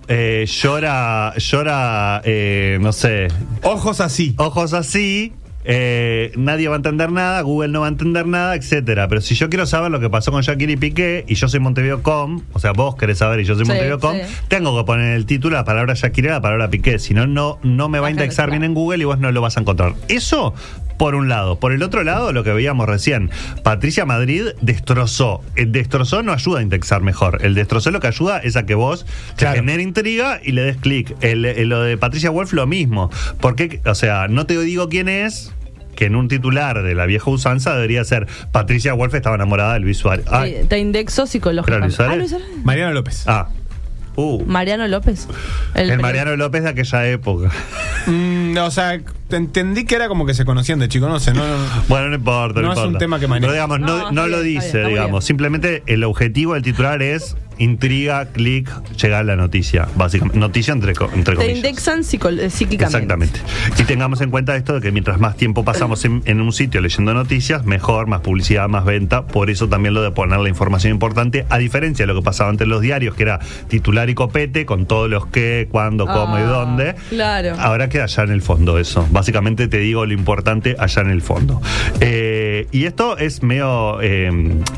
eh, 0.07 0.45
llora, 0.47 1.33
llora, 1.37 2.21
eh, 2.25 2.77
no 2.79 2.93
sé, 2.93 3.27
Ojos 3.63 3.99
así. 4.01 4.35
ojos 4.37 4.73
así, 4.73 5.33
eh, 5.69 6.31
nadie 6.37 6.69
va 6.69 6.75
a 6.75 6.77
entender 6.77 7.11
nada, 7.11 7.41
Google 7.41 7.67
no 7.67 7.81
va 7.81 7.87
a 7.87 7.89
entender 7.89 8.25
nada, 8.25 8.55
etcétera. 8.55 9.07
Pero 9.09 9.19
si 9.19 9.35
yo 9.35 9.49
quiero 9.49 9.65
saber 9.65 9.91
lo 9.91 9.99
que 9.99 10.09
pasó 10.09 10.31
con 10.31 10.41
Shakira 10.41 10.71
y 10.71 10.77
Piqué, 10.77 11.25
y 11.27 11.35
yo 11.35 11.49
soy 11.49 11.59
Montevideo.com, 11.59 12.41
o 12.53 12.59
sea, 12.59 12.71
vos 12.71 12.95
querés 12.95 13.17
saber 13.17 13.41
y 13.41 13.43
yo 13.43 13.53
soy 13.55 13.65
Sí, 13.65 13.71
Montevideo.com, 13.71 14.15
sí. 14.15 14.33
tengo 14.47 14.77
que 14.77 14.85
poner 14.85 15.07
en 15.07 15.13
el 15.13 15.25
título 15.25 15.55
la 15.57 15.65
palabra 15.65 15.93
Shakira 15.93 16.29
y 16.29 16.31
la 16.31 16.41
palabra 16.41 16.69
Piqué. 16.69 16.99
Si 16.99 17.13
no, 17.13 17.27
no, 17.27 17.59
no 17.63 17.89
me 17.89 17.99
va 17.99 18.07
a 18.07 18.11
indexar 18.11 18.45
claro. 18.45 18.51
bien 18.59 18.63
en 18.63 18.73
Google 18.73 18.99
y 18.99 19.03
vos 19.03 19.19
no 19.19 19.29
lo 19.31 19.41
vas 19.41 19.57
a 19.57 19.59
encontrar. 19.59 19.93
Eso. 20.07 20.53
Por 20.97 21.13
un 21.13 21.29
lado. 21.29 21.59
Por 21.59 21.73
el 21.73 21.83
otro 21.83 22.03
lado, 22.03 22.31
lo 22.33 22.43
que 22.43 22.51
veíamos 22.53 22.87
recién, 22.89 23.29
Patricia 23.61 24.03
Madrid 24.07 24.45
destrozó. 24.61 25.41
El 25.55 25.71
destrozó 25.71 26.23
no 26.23 26.33
ayuda 26.33 26.57
a 26.59 26.63
indexar 26.63 27.01
mejor. 27.03 27.39
El 27.45 27.53
destrozó 27.53 27.91
lo 27.91 27.99
que 27.99 28.07
ayuda 28.07 28.39
es 28.39 28.55
a 28.55 28.65
que 28.65 28.73
vos 28.73 29.05
te 29.35 29.45
genere 29.47 29.83
intriga 29.83 30.39
y 30.43 30.53
le 30.53 30.63
des 30.63 30.77
clic. 30.77 31.15
El- 31.21 31.45
el- 31.45 31.69
lo 31.69 31.81
de 31.83 31.97
Patricia 31.97 32.31
Wolf 32.31 32.51
lo 32.53 32.65
mismo. 32.65 33.11
Porque, 33.39 33.79
o 33.85 33.93
sea, 33.93 34.27
no 34.27 34.47
te 34.47 34.59
digo 34.59 34.89
quién 34.89 35.07
es, 35.07 35.53
que 35.97 36.05
en 36.05 36.15
un 36.15 36.29
titular 36.29 36.81
de 36.83 36.95
la 36.95 37.05
vieja 37.05 37.29
usanza 37.29 37.75
debería 37.75 38.05
ser 38.05 38.27
Patricia 38.53 38.93
Wolf 38.93 39.13
estaba 39.15 39.35
enamorada 39.35 39.73
del 39.73 39.83
visual. 39.83 40.23
Ay, 40.31 40.53
Te, 40.53 40.63
te 40.65 40.79
indexo 40.79 41.25
psicológicamente. 41.27 41.87
Luis 41.87 41.95
Suárez? 41.97 42.13
Ah, 42.13 42.17
Luis 42.17 42.29
Suárez. 42.29 42.47
Mariano 42.63 42.93
López. 42.93 43.23
ah. 43.27 43.49
Uh, 44.19 44.43
Mariano 44.47 44.87
López. 44.87 45.27
el, 45.75 45.99
Mariano 45.99 46.35
López 46.37 46.63
de 46.63 46.69
aquella 46.69 47.07
época. 47.07 47.51
Mm, 48.09 48.57
o 48.59 48.71
sea, 48.71 49.01
te 49.27 49.35
entendí 49.35 49.83
que 49.83 49.95
era 49.95 50.07
como 50.07 50.25
que 50.25 50.33
se 50.33 50.45
conocían 50.45 50.79
de 50.79 50.87
chico, 50.87 51.09
no 51.09 51.19
sé, 51.19 51.33
no, 51.33 51.45
no- 51.45 51.65
Bueno, 51.89 52.07
no 52.07 52.15
importa. 52.15 52.61
No, 52.61 52.67
No 52.67 52.73
es 52.81 52.87
un 52.87 52.97
tema 52.97 53.19
que 53.19 53.27
maneja. 53.27 53.41
Pero 53.41 53.51
digamos, 53.51 53.79
no, 53.81 53.87
No, 53.87 54.11
no 54.13 54.25
está 54.27 54.37
lo 54.37 54.41
dice, 54.43 54.59
bien, 54.61 54.65
está 54.67 54.79
muy 54.83 54.89
digamos. 54.91 55.11
bien. 55.11 55.21
Simplemente 55.27 55.83
el 55.87 56.05
objetivo 56.05 56.53
del 56.53 56.63
titular 56.63 57.01
es 57.01 57.35
intriga, 57.57 58.25
clic, 58.27 58.69
llegar 59.01 59.21
a 59.21 59.23
la 59.23 59.35
noticia. 59.35 59.87
Básicamente. 59.95 60.39
Noticia 60.39 60.73
entre, 60.73 60.93
entre 61.13 61.35
Te 61.35 61.51
indexan 61.51 61.99
eh, 61.99 62.03
psíquicamente. 62.03 62.83
Exactamente. 62.85 63.39
Y 63.77 63.83
tengamos 63.83 64.21
en 64.21 64.29
cuenta 64.29 64.55
esto 64.55 64.73
de 64.73 64.81
que 64.81 64.91
mientras 64.91 65.19
más 65.19 65.35
tiempo 65.37 65.63
pasamos 65.63 66.03
en, 66.05 66.21
en 66.25 66.41
un 66.41 66.51
sitio 66.53 66.81
leyendo 66.81 67.13
noticias, 67.13 67.65
mejor, 67.65 68.07
más 68.07 68.21
publicidad, 68.21 68.67
más 68.67 68.85
venta. 68.85 69.25
Por 69.27 69.49
eso 69.49 69.67
también 69.67 69.93
lo 69.93 70.01
de 70.01 70.11
poner 70.11 70.39
la 70.39 70.49
información 70.49 70.93
importante, 70.93 71.45
a 71.49 71.57
diferencia 71.57 72.05
de 72.05 72.13
lo 72.13 72.19
que 72.19 72.23
pasaba 72.25 72.49
antes 72.49 72.65
en 72.65 72.69
los 72.69 72.81
diarios, 72.81 73.15
que 73.15 73.23
era 73.23 73.39
titular 73.67 74.09
y 74.09 74.15
copete, 74.15 74.65
con 74.65 74.85
todos 74.85 75.09
los 75.09 75.25
qué, 75.27 75.67
cuándo, 75.71 76.05
cómo 76.05 76.37
y 76.37 76.41
Ah, 76.41 76.45
dónde. 76.45 76.95
claro. 77.09 77.55
Ahora 77.59 77.89
queda 77.89 78.03
allá 78.05 78.23
en 78.23 78.31
el 78.31 78.41
fondo 78.41 78.77
eso. 78.77 79.07
Básicamente 79.11 79.67
te 79.67 79.79
digo 79.79 80.05
lo 80.05 80.13
importante 80.13 80.75
allá 80.79 81.01
en 81.01 81.09
el 81.09 81.21
fondo. 81.21 81.61
Eh, 81.99 82.67
y 82.71 82.85
esto 82.85 83.17
es 83.17 83.43
medio 83.43 84.01
eh, 84.01 84.29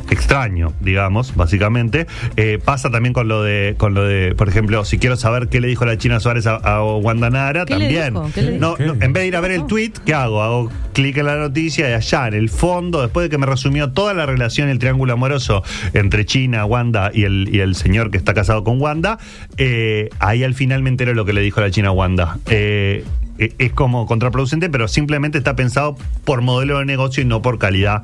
extraño, 0.09 0.73
digamos, 0.79 1.35
básicamente. 1.35 2.07
Eh, 2.37 2.59
pasa 2.69 2.91
también 2.91 3.13
con 3.13 3.27
lo 3.27 3.41
de, 3.41 3.73
con 3.79 3.95
lo 3.95 4.03
de, 4.03 4.35
por 4.35 4.47
ejemplo, 4.47 4.85
si 4.85 4.99
quiero 4.99 5.15
saber 5.15 5.47
qué 5.47 5.59
le 5.59 5.67
dijo 5.67 5.85
la 5.85 5.97
China 5.97 6.19
Suárez 6.19 6.45
a, 6.45 6.57
a 6.57 6.83
Wanda 6.83 7.31
Nara, 7.31 7.65
¿Qué 7.65 7.73
le 7.73 7.85
también. 7.85 8.13
dijo? 8.13 8.29
¿Qué 8.31 8.43
le 8.43 8.51
dijo? 8.51 8.61
No, 8.61 8.77
no, 8.77 8.93
en 9.03 9.11
vez 9.11 9.23
de 9.23 9.27
ir 9.27 9.35
a 9.35 9.41
ver 9.41 9.49
el 9.53 9.65
tweet, 9.65 9.93
¿qué 10.05 10.13
hago? 10.13 10.43
Hago 10.43 10.71
clic 10.93 11.17
en 11.17 11.25
la 11.25 11.37
noticia 11.37 11.89
y 11.89 11.93
allá 11.93 12.27
en 12.27 12.35
el 12.35 12.47
fondo, 12.47 13.01
después 13.01 13.23
de 13.25 13.31
que 13.31 13.39
me 13.39 13.47
resumió 13.47 13.91
toda 13.91 14.13
la 14.13 14.27
relación, 14.27 14.69
el 14.69 14.77
triángulo 14.77 15.13
amoroso 15.13 15.63
entre 15.95 16.25
China, 16.25 16.63
Wanda 16.65 17.09
y 17.11 17.23
el, 17.23 17.49
y 17.51 17.59
el 17.61 17.73
señor 17.73 18.11
que 18.11 18.17
está 18.17 18.35
casado 18.35 18.63
con 18.63 18.79
Wanda, 18.79 19.17
eh, 19.57 20.09
ahí 20.19 20.43
al 20.43 20.53
final 20.53 20.83
me 20.83 20.89
entero 20.89 21.15
lo 21.15 21.25
que 21.25 21.33
le 21.33 21.41
dijo 21.41 21.61
la 21.61 21.71
China 21.71 21.87
a 21.87 21.93
Wanda. 21.93 22.37
Eh, 22.51 23.03
es 23.39 23.71
como 23.73 24.05
contraproducente, 24.05 24.69
pero 24.69 24.87
simplemente 24.87 25.37
está 25.37 25.55
pensado 25.55 25.95
por 26.25 26.41
modelo 26.41 26.79
de 26.79 26.85
negocio 26.85 27.23
y 27.23 27.25
no 27.25 27.41
por 27.41 27.57
calidad 27.59 28.03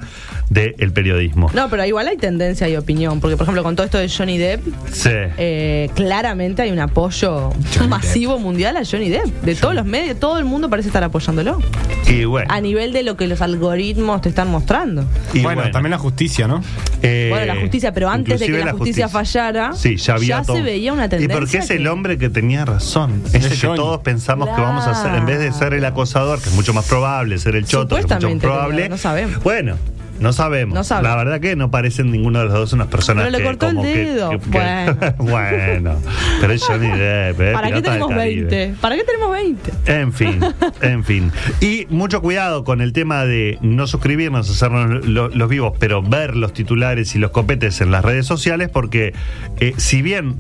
del 0.50 0.92
periodismo. 0.94 1.50
No, 1.54 1.70
pero 1.70 1.86
igual 1.86 2.08
hay 2.08 2.18
tendencia 2.18 2.68
y 2.70 2.76
opinión. 2.76 3.20
Porque, 3.20 3.36
por 3.38 3.44
ejemplo, 3.46 3.64
con 3.64 3.76
todo 3.76 3.86
esto 3.86 3.98
de 3.98 4.10
Johnny 4.10 4.38
Depp, 4.38 4.64
Sí. 4.92 5.10
eh, 5.38 5.90
claramente 5.96 6.62
hay 6.62 6.72
un 6.72 6.80
apoyo 6.80 7.52
Johnny 7.76 7.88
masivo 7.88 8.40
mundial 8.40 8.78
a 8.78 8.84
Johnny 8.86 9.10
Depp. 9.10 9.26
De 9.44 9.56
todos 9.56 9.76
los 9.76 9.86
medios, 9.86 10.20
todo 10.20 10.38
el 10.40 10.46
mundo 10.46 10.70
parece 10.70 10.90
estar 10.90 11.04
apoyándolo. 11.04 11.60
y 12.08 12.24
bueno. 12.26 12.48
A 12.54 12.62
nivel 12.62 12.94
de 12.94 13.04
lo 13.04 13.18
que 13.18 13.28
los 13.28 13.42
algoritmos 13.42 14.22
te 14.22 14.30
están 14.30 14.50
mostrando. 14.50 15.06
y 15.34 15.42
bueno, 15.42 15.64
también 15.72 15.92
la 15.92 15.98
justicia, 15.98 16.48
¿no? 16.48 16.62
Eh, 17.02 17.28
Bueno, 17.30 17.54
la 17.54 17.60
justicia, 17.62 17.92
pero 17.94 18.10
antes 18.10 18.40
de 18.40 18.46
que 18.48 18.64
la 18.64 18.74
justicia 18.74 19.10
fallara, 19.10 19.74
sí, 19.74 19.98
ya, 19.98 20.16
había 20.16 20.28
ya 20.40 20.44
se 20.44 20.62
veía 20.62 20.94
una 20.94 21.06
Y 21.06 21.10
porque 21.10 21.28
tendencia 21.28 21.60
es 21.60 21.70
el 21.72 21.88
hombre 21.88 22.18
que 22.18 22.30
tenía 22.30 22.66
razón. 22.66 23.22
Es 23.34 23.46
el 23.46 23.60
que 23.60 23.68
todos 23.76 24.00
pensamos 24.02 24.50
que 24.50 24.62
vamos 24.62 24.86
a 24.88 24.92
hacer, 24.92 25.14
en 25.32 25.40
vez 25.40 25.40
de 25.40 25.52
ser 25.52 25.74
el 25.74 25.86
acosador, 25.86 26.42
que 26.42 26.50
es 26.50 26.56
mucho 26.56 26.74
más 26.74 26.86
probable, 26.86 27.38
ser 27.38 27.56
el 27.56 27.66
choto, 27.66 27.96
que 27.96 28.02
es 28.02 28.08
mucho 28.10 28.30
más 28.30 28.40
probable. 28.40 28.76
pero 28.84 28.90
no 28.90 28.98
sabemos. 28.98 29.44
Bueno. 29.44 29.76
No 30.18 30.32
sabemos. 30.32 30.74
No 30.74 30.86
sabemos. 30.86 31.10
La 31.12 31.18
verdad 31.18 31.42
que 31.42 31.58
no 31.58 31.70
parecen 31.72 32.10
ninguno 32.10 32.40
de 32.40 32.46
los 32.46 32.54
dos 32.54 32.72
unas 32.72 32.88
personas 32.88 33.26
Pero 33.26 33.32
le 33.34 33.38
que 33.40 33.44
cortó 33.44 33.68
el 33.68 33.76
como 33.76 33.84
que- 33.84 33.98
dedo. 33.98 34.30
que- 34.30 34.40
que- 34.40 34.50
Bueno. 34.50 34.98
bueno. 35.18 35.96
Pero 36.40 36.54
es 36.54 36.64
Johnny 36.64 36.88
Depp, 36.88 37.42
¿eh? 37.42 37.52
¿Para 37.54 37.70
qué 37.70 37.82
tenemos 37.82 38.08
Caribe. 38.10 38.42
20? 38.50 38.76
¿Para 38.80 38.96
qué 38.96 39.04
tenemos 39.04 39.32
20? 39.34 39.72
En 39.88 40.14
fin, 40.14 40.40
en 40.82 41.04
fin. 41.04 41.32
Y 41.60 41.86
mucho 41.90 42.22
cuidado 42.22 42.64
con 42.64 42.80
el 42.80 42.94
tema 42.94 43.26
de 43.26 43.58
no 43.62 43.88
suscribirnos, 43.88 44.50
hacernos 44.50 45.06
lo- 45.06 45.28
los 45.28 45.50
vivos, 45.50 45.74
pero 45.80 46.02
ver 46.02 46.38
los 46.38 46.54
titulares 46.54 47.14
y 47.16 47.20
los 47.20 47.32
copetes 47.32 47.82
en 47.82 47.92
las 47.92 48.06
redes 48.06 48.26
sociales, 48.26 48.70
porque 48.70 49.14
eh, 49.60 49.74
si 49.76 50.02
bien 50.02 50.36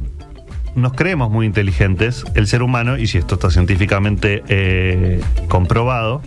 nos 0.76 0.94
creemos 0.94 1.32
muy 1.32 1.46
inteligentes, 1.46 2.26
el 2.36 2.48
ser 2.48 2.62
humano, 2.62 2.98
y 2.98 3.08
si 3.08 3.18
esto 3.18 3.36
está 3.36 3.50
científicamente 3.50 4.44
eh, 4.48 5.22
comprobado, 5.48 6.22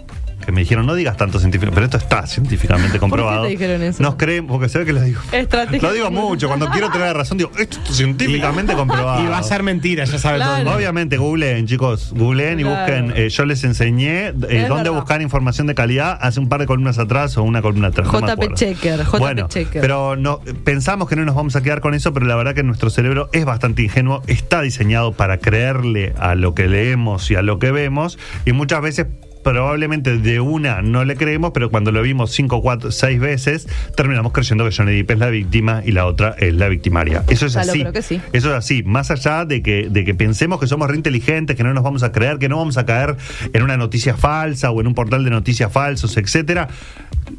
que 0.48 0.52
me 0.52 0.62
dijeron, 0.62 0.86
no 0.86 0.94
digas 0.94 1.14
tanto 1.18 1.38
científico, 1.38 1.70
pero 1.74 1.84
esto 1.84 1.98
está 1.98 2.26
científicamente 2.26 2.98
comprobado. 2.98 3.42
te 3.42 3.50
dijeron 3.50 3.82
eso? 3.82 4.02
Nos 4.02 4.14
creen, 4.14 4.46
porque 4.46 4.70
se 4.70 4.78
ve 4.78 4.86
que 4.86 4.94
lo 4.94 5.02
digo. 5.02 5.20
Estrategia. 5.30 5.86
Lo 5.86 5.92
digo 5.92 6.10
mucho, 6.10 6.48
cuando 6.48 6.70
quiero 6.70 6.88
tener 6.90 7.14
razón, 7.14 7.36
digo, 7.36 7.50
esto 7.58 7.76
está 7.76 7.92
científicamente 7.92 8.72
comprobado. 8.72 9.22
Y 9.22 9.26
va 9.26 9.36
a 9.36 9.42
ser 9.42 9.62
mentira, 9.62 10.06
ya 10.06 10.18
sabe 10.18 10.38
Claro. 10.38 10.64
todo. 10.64 10.74
Obviamente, 10.74 11.18
googleen, 11.18 11.66
chicos, 11.66 12.14
googleen 12.16 12.60
y 12.60 12.62
Claro. 12.62 12.78
busquen. 13.02 13.12
eh, 13.14 13.28
yo 13.28 13.44
les 13.44 13.62
enseñé 13.62 14.28
eh, 14.28 14.32
dónde 14.32 14.84
verdad. 14.84 14.92
buscar 14.92 15.20
información 15.20 15.66
de 15.66 15.74
calidad 15.74 16.16
hace 16.18 16.40
un 16.40 16.48
par 16.48 16.60
de 16.60 16.66
columnas 16.66 16.98
atrás 16.98 17.36
o 17.36 17.42
una 17.42 17.60
columna 17.60 17.88
atrás. 17.88 18.06
no 18.10 18.18
JP 18.18 18.30
acuerdo. 18.30 18.54
Checker, 18.54 19.00
JP 19.04 19.18
bueno, 19.18 19.48
Checker. 19.48 19.82
pero 19.82 20.16
no, 20.16 20.40
pensamos 20.64 21.10
que 21.10 21.16
no 21.16 21.26
nos 21.26 21.34
vamos 21.34 21.56
a 21.56 21.60
quedar 21.62 21.82
con 21.82 21.92
eso, 21.92 22.14
pero 22.14 22.24
la 22.24 22.36
verdad 22.36 22.54
que 22.54 22.62
nuestro 22.62 22.88
cerebro 22.88 23.28
es 23.34 23.44
bastante 23.44 23.82
ingenuo, 23.82 24.22
está 24.28 24.62
diseñado 24.62 25.12
para 25.12 25.36
creerle 25.36 26.14
a 26.18 26.34
lo 26.34 26.54
que 26.54 26.68
leemos 26.68 27.30
y 27.30 27.34
a 27.34 27.42
lo 27.42 27.58
que 27.58 27.70
vemos, 27.70 28.18
y 28.46 28.52
muchas 28.52 28.80
veces 28.80 29.08
probablemente 29.42 30.18
de 30.18 30.40
una 30.40 30.82
no 30.82 31.04
le 31.04 31.16
creemos, 31.16 31.52
pero 31.52 31.70
cuando 31.70 31.92
lo 31.92 32.02
vimos 32.02 32.32
cinco, 32.32 32.60
cuatro, 32.62 32.90
seis 32.90 33.18
veces, 33.20 33.66
terminamos 33.96 34.32
creyendo 34.32 34.64
que 34.68 34.74
Johnny 34.74 34.96
Depp 34.96 35.12
es 35.12 35.18
la 35.18 35.28
víctima 35.30 35.82
y 35.84 35.92
la 35.92 36.06
otra 36.06 36.34
es 36.38 36.54
la 36.54 36.68
victimaria. 36.68 37.24
Eso 37.28 37.46
es 37.46 37.54
Ya 37.54 37.64
lo 37.64 37.70
así. 37.72 37.80
creo 37.80 37.92
que 37.92 38.02
sí. 38.02 38.20
Eso 38.32 38.50
es 38.50 38.54
así. 38.54 38.82
Más 38.82 39.10
allá 39.10 39.44
de 39.44 39.62
que, 39.62 39.88
de 39.90 40.04
que 40.04 40.14
pensemos 40.14 40.60
que 40.60 40.66
somos 40.66 40.88
re 40.88 40.96
inteligentes, 40.96 41.56
que 41.56 41.62
no 41.64 41.72
nos 41.74 41.84
vamos 41.84 42.02
a 42.02 42.12
creer, 42.12 42.38
que 42.38 42.48
no 42.48 42.56
vamos 42.58 42.76
a 42.76 42.86
caer 42.86 43.16
en 43.52 43.62
una 43.62 43.76
noticia 43.76 44.16
falsa 44.16 44.70
o 44.70 44.80
en 44.80 44.86
un 44.86 44.94
portal 44.94 45.24
de 45.24 45.30
noticias 45.30 45.72
falsos, 45.72 46.16
etcétera. 46.16 46.68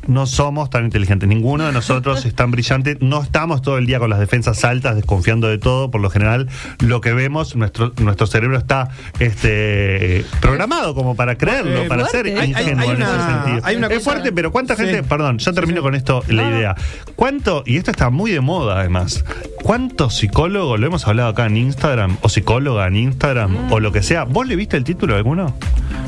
No 0.07 0.25
somos 0.25 0.69
tan 0.69 0.85
inteligentes. 0.85 1.27
Ninguno 1.29 1.65
de 1.65 1.71
nosotros 1.71 2.25
es 2.25 2.33
tan 2.35 2.51
brillante. 2.51 2.97
No 3.01 3.21
estamos 3.21 3.61
todo 3.61 3.77
el 3.77 3.85
día 3.85 3.99
con 3.99 4.09
las 4.09 4.19
defensas 4.19 4.63
altas, 4.65 4.95
desconfiando 4.95 5.47
de 5.47 5.57
todo. 5.57 5.91
Por 5.91 6.01
lo 6.01 6.09
general, 6.09 6.47
lo 6.79 7.01
que 7.01 7.13
vemos, 7.13 7.55
nuestro, 7.55 7.93
nuestro 8.01 8.27
cerebro 8.27 8.57
está 8.57 8.89
este, 9.19 10.25
programado 10.41 10.93
como 10.95 11.15
para 11.15 11.35
creerlo, 11.37 11.83
Eh, 11.83 11.87
para 11.87 12.05
ser 12.07 12.25
fuerte. 12.27 12.39
Hay- 12.39 12.53
hay- 12.53 12.63
ingenuo 12.63 12.83
hay 12.89 12.95
en 12.95 13.01
ese 13.01 13.11
sentido. 13.11 13.61
hay 13.63 13.75
una 13.75 13.87
es 13.87 13.93
cosa- 13.99 14.11
fuerte, 14.11 14.31
pero 14.31 14.51
¿cuánta 14.51 14.75
Sí. 14.75 14.83
gente, 14.83 15.03
perdón, 15.03 15.37
yo 15.37 15.53
termino 15.53 15.81
con 15.81 15.95
esto, 15.95 16.23
la 16.27 16.49
idea. 16.49 16.75
¿Cuánto, 17.15 17.63
y 17.65 17.77
esto 17.77 17.91
está 17.91 18.09
muy 18.09 18.31
de 18.31 18.41
moda 18.41 18.79
además, 18.79 19.23
cuántos 19.63 20.15
psicólogos, 20.17 20.79
lo 20.79 20.87
hemos 20.87 21.07
hablado 21.07 21.29
acá 21.29 21.45
en 21.45 21.57
Instagram, 21.57 22.17
o 22.21 22.29
psicóloga 22.29 22.87
en 22.87 22.95
Instagram, 22.95 23.51
Mm. 23.67 23.71
o 23.73 23.79
lo 23.79 23.91
que 23.91 24.01
sea, 24.03 24.23
¿vos 24.23 24.47
le 24.47 24.55
viste 24.55 24.77
el 24.77 24.83
título 24.83 25.13
a 25.13 25.17
alguno? 25.17 25.55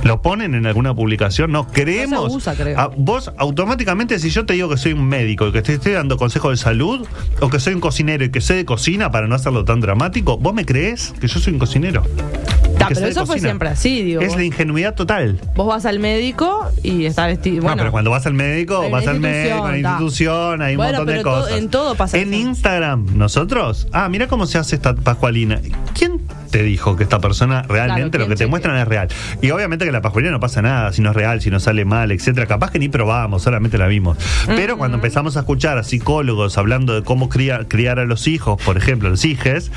¿Lo 0.04 0.22
ponen 0.22 0.56
en 0.56 0.66
alguna 0.66 0.96
publicación? 0.96 1.52
¿No 1.52 1.68
creemos? 1.68 2.24
No 2.24 2.30
se 2.30 2.38
usa, 2.38 2.56
creo. 2.56 2.80
Ah, 2.80 2.90
vos 2.96 3.32
automáticamente, 3.38 4.18
si 4.20 4.30
yo 4.30 4.46
te 4.46 4.54
digo 4.54 4.70
que 4.70 4.78
soy 4.78 4.94
un 4.94 5.08
médico 5.08 5.48
y 5.48 5.52
que 5.52 5.62
te 5.62 5.74
estoy 5.74 5.94
dando 5.94 6.18
consejos 6.18 6.52
de 6.52 6.58
salud, 6.58 7.08
o 7.40 7.50
que 7.50 7.60
soy 7.60 7.74
un 7.74 7.82
cocinero 7.82 8.24
y 8.26 8.32
que 8.32 8.42
sé 8.42 8.56
de 8.56 8.66
cocina 8.66 9.12
para 9.12 9.28
no 9.28 9.36
hacerlo 9.36 9.64
tan 9.64 9.80
dramático, 9.80 10.38
¿vos 10.38 10.54
me 10.54 10.66
crees 10.66 11.14
que 11.20 11.28
yo 11.28 11.40
soy 11.40 11.54
un 11.54 11.60
cocinero? 11.60 12.04
Pero 12.90 13.08
eso 13.08 13.26
fue 13.26 13.40
siempre 13.40 13.70
así, 13.70 14.04
digo. 14.04 14.22
Es 14.22 14.30
vos, 14.30 14.38
la 14.38 14.44
ingenuidad 14.44 14.96
total. 14.96 15.40
vos 15.56 15.68
vas 15.68 15.86
al 15.86 16.00
médico 16.00 16.70
y 16.84 17.06
está 17.06 17.28
vestido. 17.28 17.62
Bueno, 17.62 17.76
no, 17.76 17.82
pero 17.84 17.92
cuando 17.92 18.12
vas 18.12 18.26
al 18.26 18.34
médico, 18.34 18.90
vas 18.90 19.08
al 19.08 19.20
médico, 19.20 19.66
a 19.66 19.72
la 19.72 19.78
institución, 19.78 20.62
hay 20.62 20.74
un 20.74 20.78
Bueno, 20.78 21.00
montón 21.00 21.16
de 21.16 21.24
todo- 21.24 21.42
cosas. 21.44 21.58
en 21.58 21.70
todo 21.70 21.96
pasa 21.96 22.18
En 22.18 22.34
eso. 22.34 22.42
Instagram, 22.50 23.18
nosotros, 23.18 23.88
ah, 23.94 24.10
mira 24.10 24.28
cómo 24.28 24.46
se 24.46 24.58
hace 24.58 24.76
esta 24.76 24.96
Pascualina. 24.96 25.60
¿Quién 25.98 26.20
te 26.52 26.64
dijo 26.64 26.96
que 26.98 27.04
esta 27.04 27.20
persona 27.20 27.62
realmente 27.64 28.18
Claro, 28.18 28.26
lo 28.26 28.30
que 28.30 28.36
te 28.36 28.44
¿quién 28.44 28.50
muestran 28.50 28.78
es 28.78 28.88
real? 28.88 29.08
Y 29.42 29.52
obviamente 29.52 29.86
que 29.86 29.92
la 29.92 30.02
Pascualina 30.02 30.32
no 30.32 30.40
pasa 30.40 30.62
nada, 30.62 30.92
si 30.92 31.02
no 31.02 31.12
es 31.12 31.16
real, 31.16 31.42
si 31.42 31.50
no 31.50 31.60
sale 31.62 31.86
mal, 31.86 32.12
etcétera. 32.12 32.46
Capaz 32.46 32.72
que 32.72 32.80
ni 32.80 32.90
probamos, 32.90 33.42
solamente 33.44 33.78
la 33.78 33.88
vimos. 33.88 34.18
Pero 34.48 34.78
cuando 34.78 34.96
empezamos 34.98 35.38
a 35.38 35.42
escuchar 35.42 35.78
a 35.78 35.84
psicólogos 35.84 36.58
hablando 36.58 36.94
de 36.94 37.04
cómo 37.04 37.30
criar, 37.30 37.68
criar 37.68 38.00
a 38.00 38.06
los 38.06 38.28
hijos, 38.28 38.62
por 38.62 38.76
ejemplo, 38.78 39.10
los 39.10 39.24
hijes, 39.24 39.72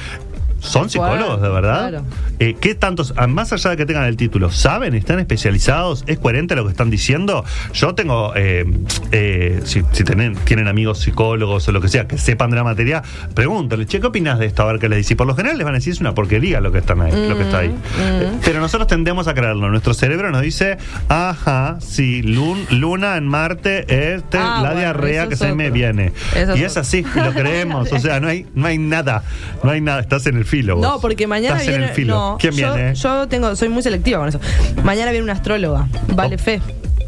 son 0.65 0.91
psicólogos, 0.91 1.41
de 1.43 1.49
verdad. 1.49 1.89
claro. 1.91 2.05
Eh, 2.41 2.57
¿Qué 2.61 2.75
tantos, 2.75 3.15
ah, 3.17 3.27
más 3.27 3.53
allá 3.53 3.71
de 3.71 3.77
que 3.77 3.87
tengan 3.87 4.05
el 4.05 4.17
título, 4.17 4.51
saben? 4.51 4.95
¿Están 4.95 5.19
especializados? 5.21 6.05
¿Es 6.07 6.19
coherente 6.19 6.57
lo 6.57 6.65
que 6.65 6.71
están 6.71 6.91
diciendo? 6.91 7.45
Yo 7.73 7.95
tengo, 7.95 8.33
eh, 8.35 8.65
eh, 9.13 9.61
si, 9.65 9.83
si 9.93 10.05
tienen, 10.05 10.35
tienen 10.45 10.67
amigos 10.69 10.99
psicólogos 11.01 11.69
o 11.69 11.73
lo 11.73 11.81
que 11.81 11.89
sea, 11.89 12.09
que 12.09 12.19
sepan 12.19 12.51
de 12.51 12.57
la 12.57 12.65
materia, 12.65 13.03
pregúntale, 13.35 13.87
che, 13.87 14.01
¿qué 14.01 14.07
opinas 14.07 14.39
de 14.39 14.47
esto? 14.47 14.63
A 14.63 14.67
ver 14.67 14.79
qué 14.81 14.89
les 14.89 14.99
dice. 14.99 15.17
Por 15.17 15.27
lo 15.27 15.35
general 15.37 15.57
les 15.59 15.65
van 15.65 15.75
a 15.75 15.79
decir, 15.79 15.93
es 15.93 16.01
una 16.01 16.15
porquería 16.15 16.61
lo 16.61 16.73
que, 16.73 16.79
están 16.79 17.01
ahí, 17.03 17.13
lo 17.29 17.37
que 17.37 17.43
está 17.45 17.59
ahí. 17.59 17.75
Eh, 18.01 18.33
Pero 18.45 18.61
nosotros 18.61 18.89
tendemos 18.89 19.29
a 19.29 19.35
creerlo. 19.35 19.71
Nuestro 19.71 19.95
cerebro 19.95 20.31
nos 20.31 20.43
dice, 20.43 20.79
ajá, 21.09 21.77
sí, 21.81 22.23
lun- 22.23 22.67
Luna 22.71 23.17
en 23.17 23.27
Marte 23.29 24.15
es 24.15 24.23
te- 24.31 24.39
Ah, 24.39 24.57
la 24.63 24.71
bueno, 24.71 24.79
diarrea 24.81 25.29
que 25.29 25.37
se 25.37 25.55
me 25.55 25.71
viene. 25.71 26.13
Eso 26.35 26.57
y 26.57 26.63
es 26.65 26.77
así, 26.77 27.05
y 27.15 27.19
lo 27.21 27.33
creemos. 27.33 27.93
O 27.93 27.99
sea, 27.99 28.21
no 28.21 28.29
hay, 28.29 28.47
no 28.55 28.67
hay 28.67 28.79
nada. 28.79 29.23
No 29.63 29.71
hay 29.71 29.81
nada. 29.81 30.01
Estás 30.01 30.27
en 30.27 30.37
el 30.37 30.45
filo. 30.59 30.77
No, 30.77 31.01
porque 31.01 31.27
mañana 31.27 31.57
Estás 31.57 31.69
viene. 31.69 31.85
en 31.85 31.91
el 31.91 31.95
filo. 31.95 32.15
no, 32.15 32.37
¿Quién 32.39 32.53
yo, 32.55 32.75
viene? 32.75 32.95
Yo 32.95 33.27
tengo, 33.29 33.57
soy 33.57 33.69
muy 33.69 33.83
selectiva 33.83 34.19
con 34.19 34.29
eso. 34.29 34.41
Mañana 34.83 35.11
viene 35.11 35.25
una 35.25 35.33
astróloga. 35.33 35.87
Vale 36.15 36.37
Oh. 36.37 36.39
fe. 36.39 36.61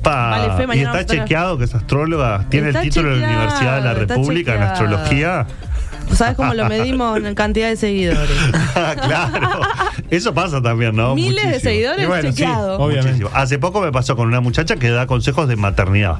Vale, 0.02 0.56
fe, 0.56 0.62
y 0.62 0.66
mañana 0.66 1.00
está 1.00 1.14
chequeado 1.16 1.58
que 1.58 1.64
es 1.64 1.74
astróloga, 1.74 2.46
tiene 2.48 2.68
Está 2.68 2.80
el 2.82 2.88
título 2.88 3.10
de 3.14 3.20
la 3.22 3.26
Universidad 3.28 3.76
de 3.76 3.82
la 3.82 3.94
República 3.94 4.54
en 4.54 4.62
astrología. 4.62 5.46
¿Sabes 6.12 6.36
cómo 6.36 6.54
lo 6.54 6.68
medimos 6.68 7.18
en 7.18 7.34
cantidad 7.34 7.68
de 7.68 7.76
seguidores? 7.76 8.30
claro, 8.74 9.60
eso 10.08 10.32
pasa 10.32 10.62
también, 10.62 10.94
¿no? 10.94 11.14
Miles 11.16 11.50
de 11.50 11.58
seguidores 11.60 12.06
bueno, 12.06 12.32
sí. 12.32 12.44
Obviamente. 12.44 13.02
Muchísimo. 13.08 13.30
Hace 13.34 13.58
poco 13.58 13.80
me 13.80 13.90
pasó 13.90 14.14
con 14.14 14.28
una 14.28 14.40
muchacha 14.40 14.76
que 14.76 14.90
da 14.90 15.06
consejos 15.08 15.48
de 15.48 15.56
maternidad. 15.56 16.18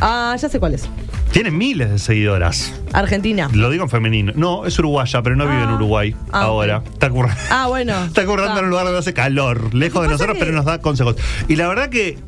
ah, 0.00 0.34
ya 0.40 0.48
sé 0.48 0.58
cuál 0.58 0.74
es. 0.74 0.88
Tiene 1.32 1.52
miles 1.52 1.90
de 1.90 1.98
seguidoras. 2.00 2.74
Argentina. 2.92 3.48
Lo 3.52 3.70
digo 3.70 3.84
en 3.84 3.90
femenino. 3.90 4.32
No, 4.34 4.66
es 4.66 4.76
uruguaya, 4.80 5.22
pero 5.22 5.36
no 5.36 5.44
vive 5.46 5.62
en 5.62 5.68
Ah. 5.70 5.74
Uruguay 5.76 6.16
Ah, 6.32 6.42
ahora. 6.42 6.78
ok. 6.78 6.86
Está 6.88 7.08
currando. 7.10 7.40
Ah, 7.50 7.66
bueno. 7.68 8.04
Está 8.04 8.26
currando 8.26 8.54
Ah. 8.54 8.58
en 8.58 8.64
un 8.64 8.70
lugar 8.70 8.84
donde 8.86 8.98
hace 8.98 9.14
calor, 9.14 9.72
lejos 9.72 10.02
de 10.02 10.08
nosotros, 10.08 10.34
que- 10.36 10.40
pero 10.44 10.56
nos 10.56 10.64
da 10.64 10.80
consejos. 10.80 11.16
Y 11.46 11.54
la 11.54 11.68
verdad 11.68 11.88
que, 11.88 12.18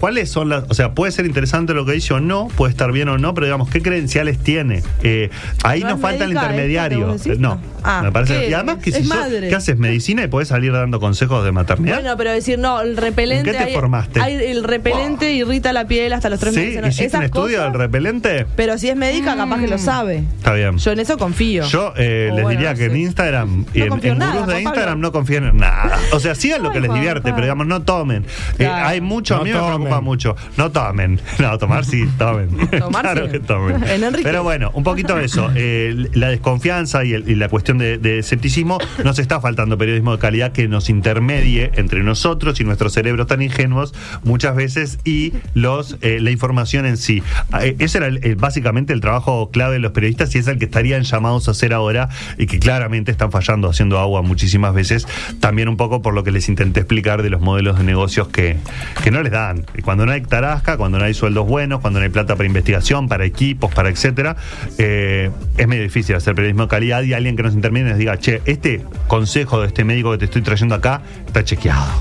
¿cuáles 0.00 0.30
son 0.30 0.48
las.? 0.48 0.64
O 0.68 0.74
sea, 0.74 0.92
puede 0.94 1.12
ser 1.12 1.26
interesante 1.26 1.74
lo 1.74 1.84
que 1.86 1.92
dice 1.92 2.14
o 2.14 2.20
no, 2.20 2.48
puede 2.56 2.70
estar 2.70 2.92
bien 2.92 3.08
o 3.08 3.18
no, 3.18 3.34
pero 3.34 3.46
digamos, 3.46 3.68
¿qué 3.70 3.82
credenciales 3.82 4.38
tiene? 4.38 4.82
Eh, 5.02 5.30
ahí 5.62 5.80
¿No 5.80 5.90
nos 5.90 6.00
falta 6.00 6.24
el 6.24 6.30
esta 6.32 6.42
intermediario. 6.44 7.16
No, 7.38 7.60
Ah, 7.86 8.00
me 8.02 8.10
parece. 8.12 8.40
¿qué? 8.40 8.48
Y 8.50 8.54
además, 8.54 8.78
que 8.78 8.90
Es 8.90 8.96
si 8.96 9.04
sos-. 9.04 9.18
¿qué 9.48 9.54
haces? 9.54 9.76
¿Medicina 9.76 10.22
y 10.24 10.28
podés 10.28 10.48
salir 10.48 10.72
dando 10.72 11.00
consejos 11.00 11.44
de 11.44 11.52
maternidad? 11.52 11.96
Bueno, 12.00 12.16
pero 12.16 12.32
decir, 12.32 12.58
no, 12.58 12.80
el 12.80 12.96
repelente. 12.96 13.50
¿En 13.50 13.56
qué 13.56 13.62
te 13.62 13.68
hay- 13.70 13.74
formaste? 13.74 14.20
hay- 14.20 14.36
el 14.36 14.64
repelente 14.64 15.32
irrita 15.32 15.72
la 15.74 15.86
piel 15.86 16.12
hasta 16.14 16.30
los 16.30 16.40
tres 16.40 16.54
¿Sí? 16.54 16.60
meses. 16.60 16.80
¿no? 16.80 16.88
¿Hiciste 16.88 17.04
Esas 17.06 17.18
un 17.20 17.24
estudio 17.26 17.62
del 17.62 17.74
repelente? 17.74 18.46
Pero 18.56 18.78
si 18.78 18.88
es 18.88 18.96
médica, 18.96 19.36
capaz 19.36 19.60
que 19.60 19.68
lo 19.68 19.76
sabe. 19.78 20.24
Está 20.38 20.54
bien. 20.54 20.78
Yo 20.78 20.92
en 20.92 21.00
eso 21.00 21.18
confío. 21.18 21.64
Yo 21.66 21.92
eh, 21.96 22.30
les 22.32 22.42
bueno, 22.42 22.48
diría 22.58 22.72
no 22.72 22.78
que 22.78 22.84
en. 22.86 22.96
Instagram 22.96 23.66
y 23.74 23.78
No 23.80 23.84
en, 23.84 23.92
en 23.92 24.04
en 24.12 24.18
nada, 24.18 24.32
gurús 24.32 24.46
de 24.48 24.62
Instagram 24.62 24.86
Pablo. 24.94 25.02
no 25.02 25.12
confíen 25.12 25.44
en 25.44 25.56
nada. 25.58 25.98
O 26.12 26.20
sea, 26.20 26.34
sigan 26.34 26.62
lo 26.62 26.70
que 26.72 26.80
les 26.80 26.92
divierte, 26.92 27.30
pero 27.32 27.42
digamos, 27.42 27.66
no 27.66 27.82
tomen. 27.82 28.24
Eh, 28.58 28.66
hay 28.66 29.00
mucho, 29.02 29.34
a 29.34 29.38
No 29.38 29.44
mí 29.44 29.50
me 29.52 29.58
preocupa 29.84 30.00
mucho. 30.00 30.36
No 30.56 30.70
tomen. 30.70 31.20
No, 31.38 31.58
tomar 31.58 31.84
sí, 31.84 32.04
tomen. 32.18 32.48
Tomar 32.78 33.02
claro 33.02 33.26
sí. 33.26 33.32
que 33.32 33.40
tomen. 33.40 33.84
Pero 34.22 34.42
bueno, 34.42 34.70
un 34.74 34.82
poquito 34.84 35.18
eso. 35.18 35.50
eh, 35.56 36.08
la 36.14 36.28
desconfianza 36.28 37.04
y, 37.04 37.12
el- 37.12 37.28
y 37.28 37.34
la 37.34 37.48
cuestión 37.48 37.78
de, 37.78 37.98
de 37.98 38.18
escepticismo, 38.18 38.78
nos 39.04 39.18
está 39.18 39.40
faltando 39.40 39.76
periodismo 39.76 40.12
de 40.12 40.18
calidad 40.18 40.52
que 40.52 40.68
nos 40.68 40.88
intermedie 40.88 41.70
entre 41.74 42.02
nosotros 42.02 42.60
y 42.60 42.64
nuestros 42.64 42.92
cerebros 42.92 43.26
tan 43.26 43.42
ingenuos 43.42 43.94
muchas 44.22 44.54
veces 44.56 44.98
y 45.04 45.32
los 45.54 45.96
eh, 46.02 46.18
la 46.20 46.30
información 46.30 46.86
en 46.86 46.96
sí. 46.96 47.22
Eh, 47.60 47.76
ese 47.78 47.98
era 47.98 48.06
el- 48.06 48.24
el- 48.24 48.36
básicamente 48.36 48.92
el 48.92 49.00
trabajo 49.00 49.50
clave 49.50 49.74
de 49.74 49.80
los 49.80 49.92
periodistas 49.92 50.34
y 50.34 50.38
es 50.38 50.46
el 50.48 50.58
que 50.58 50.64
estarían 50.66 51.02
llamados 51.02 51.48
a 51.48 51.50
hacer 51.50 51.72
ahora 51.74 52.08
y 52.38 52.46
que 52.46 52.58
claramente 52.58 53.10
están 53.10 53.30
fallando 53.32 53.68
haciendo 53.68 53.98
agua 53.98 54.22
muchísimas 54.22 54.72
veces. 54.74 55.06
También 55.40 55.68
un 55.68 55.76
poco 55.76 56.00
por 56.02 56.14
lo 56.14 56.24
que 56.24 56.30
les 56.30 56.48
intenté 56.48 56.80
explicar 56.80 57.22
de 57.22 57.30
los 57.30 57.40
modelos 57.40 57.78
de 57.78 57.84
negocios 57.84 58.28
que, 58.28 58.56
que 59.02 59.10
no 59.10 59.22
les 59.22 59.32
dan. 59.32 59.66
Y 59.76 59.82
Cuando 59.82 60.06
no 60.06 60.12
hay 60.12 60.22
tarasca, 60.22 60.76
cuando 60.76 60.98
no 60.98 61.04
hay 61.04 61.14
sueldos 61.14 61.46
buenos, 61.46 61.80
cuando 61.80 61.98
no 62.00 62.04
hay 62.04 62.10
plata 62.10 62.36
para 62.36 62.46
investigación, 62.46 63.08
para 63.08 63.24
equipos, 63.24 63.72
para 63.74 63.88
etcétera, 63.88 64.36
eh, 64.78 65.30
es 65.56 65.68
medio 65.68 65.82
difícil 65.82 66.14
hacer 66.16 66.34
periodismo 66.34 66.64
de 66.64 66.68
calidad 66.68 67.02
y 67.02 67.12
alguien 67.12 67.36
que 67.36 67.42
nos 67.42 67.54
interviene 67.54 67.90
nos 67.90 67.98
diga, 67.98 68.18
che, 68.18 68.40
este 68.44 68.84
consejo 69.08 69.60
de 69.60 69.68
este 69.68 69.84
médico 69.84 70.12
que 70.12 70.18
te 70.18 70.24
estoy 70.26 70.42
trayendo 70.42 70.74
acá 70.74 71.02
está 71.26 71.44
chequeado. 71.44 71.92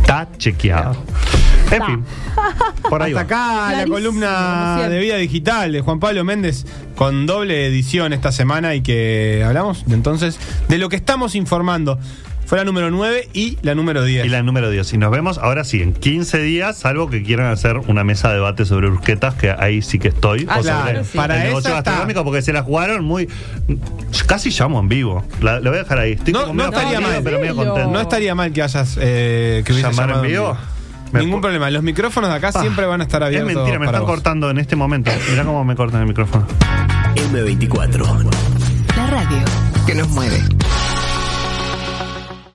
Está 0.00 0.28
chequeado. 0.38 0.96
En 1.70 1.84
fin. 1.84 2.04
Por 2.88 3.02
ahí 3.02 3.12
Hasta 3.12 3.34
va. 3.34 3.66
acá 3.66 3.76
la 3.76 3.86
columna 3.86 4.88
de 4.88 4.98
vida 4.98 5.16
digital 5.16 5.72
de 5.72 5.80
Juan 5.82 6.00
Pablo 6.00 6.24
Méndez 6.24 6.64
con 6.96 7.26
doble 7.26 7.66
edición 7.66 8.12
esta 8.12 8.32
semana 8.32 8.74
y 8.74 8.80
que 8.80 9.44
hablamos 9.46 9.84
de 9.86 9.94
entonces 9.94 10.38
de 10.68 10.78
lo 10.78 10.88
que 10.88 10.96
estamos 10.96 11.34
informando. 11.34 11.98
Fue 12.48 12.56
la 12.56 12.64
número 12.64 12.90
9 12.90 13.28
y 13.34 13.58
la 13.60 13.74
número 13.74 14.02
10. 14.02 14.24
Y 14.24 14.28
la 14.30 14.42
número 14.42 14.70
10. 14.70 14.94
Y 14.94 14.96
nos 14.96 15.10
vemos 15.10 15.36
ahora 15.36 15.64
sí, 15.64 15.82
en 15.82 15.92
15 15.92 16.40
días, 16.40 16.78
salvo 16.78 17.10
que 17.10 17.22
quieran 17.22 17.52
hacer 17.52 17.76
una 17.76 18.04
mesa 18.04 18.28
de 18.30 18.36
debate 18.36 18.64
sobre 18.64 18.88
brusquetas, 18.88 19.34
que 19.34 19.50
ahí 19.50 19.82
sí 19.82 19.98
que 19.98 20.08
estoy. 20.08 20.46
Ah, 20.48 20.56
o 20.58 20.62
claro, 20.62 20.86
sobre 20.86 21.04
sí. 21.04 21.18
para 21.18 21.36
el 21.36 21.42
negocio 21.48 21.68
está. 21.68 21.82
gastronómico, 21.82 22.24
porque 22.24 22.40
se 22.40 22.54
la 22.54 22.62
jugaron 22.62 23.04
muy. 23.04 23.28
Casi 24.26 24.48
llamo 24.48 24.80
en 24.80 24.88
vivo. 24.88 25.26
La, 25.42 25.60
la 25.60 25.68
voy 25.68 25.78
a 25.78 25.82
dejar 25.82 25.98
ahí. 25.98 26.12
Estoy 26.12 26.32
No- 26.32 26.64
estaría 26.64 27.00
mal. 27.00 27.20
pero 27.22 27.38
medio 27.38 27.50
¿En 27.50 27.56
contento. 27.56 27.90
No 27.90 28.00
estaría 28.00 28.34
mal 28.34 28.50
que 28.50 28.62
hayas 28.62 28.96
eh, 28.98 29.62
que 29.66 29.72
hubieses 29.74 29.94
¿Llamar 29.94 30.16
en 30.24 30.30
vivo? 30.30 30.56
Me 31.12 31.20
Ningún 31.20 31.42
problema. 31.42 31.68
Los 31.70 31.82
micrófonos 31.82 32.30
de 32.30 32.36
acá 32.36 32.52
Pa, 32.52 32.62
siempre 32.62 32.86
van 32.86 33.02
a 33.02 33.04
estar 33.04 33.22
abiertos. 33.22 33.50
Es 33.50 33.56
mentira, 33.56 33.78
me 33.78 33.84
están 33.84 34.00
vos. 34.02 34.10
cortando 34.10 34.48
en 34.48 34.56
este 34.58 34.74
momento. 34.74 35.10
Mirá 35.30 35.44
cómo 35.44 35.64
me 35.66 35.76
cortan 35.76 36.00
el 36.00 36.06
micrófono. 36.06 36.46
M24. 37.14 38.24
La 38.96 39.06
radio 39.06 39.38
que 39.86 39.94
nos 39.94 40.08
mueve. 40.08 40.42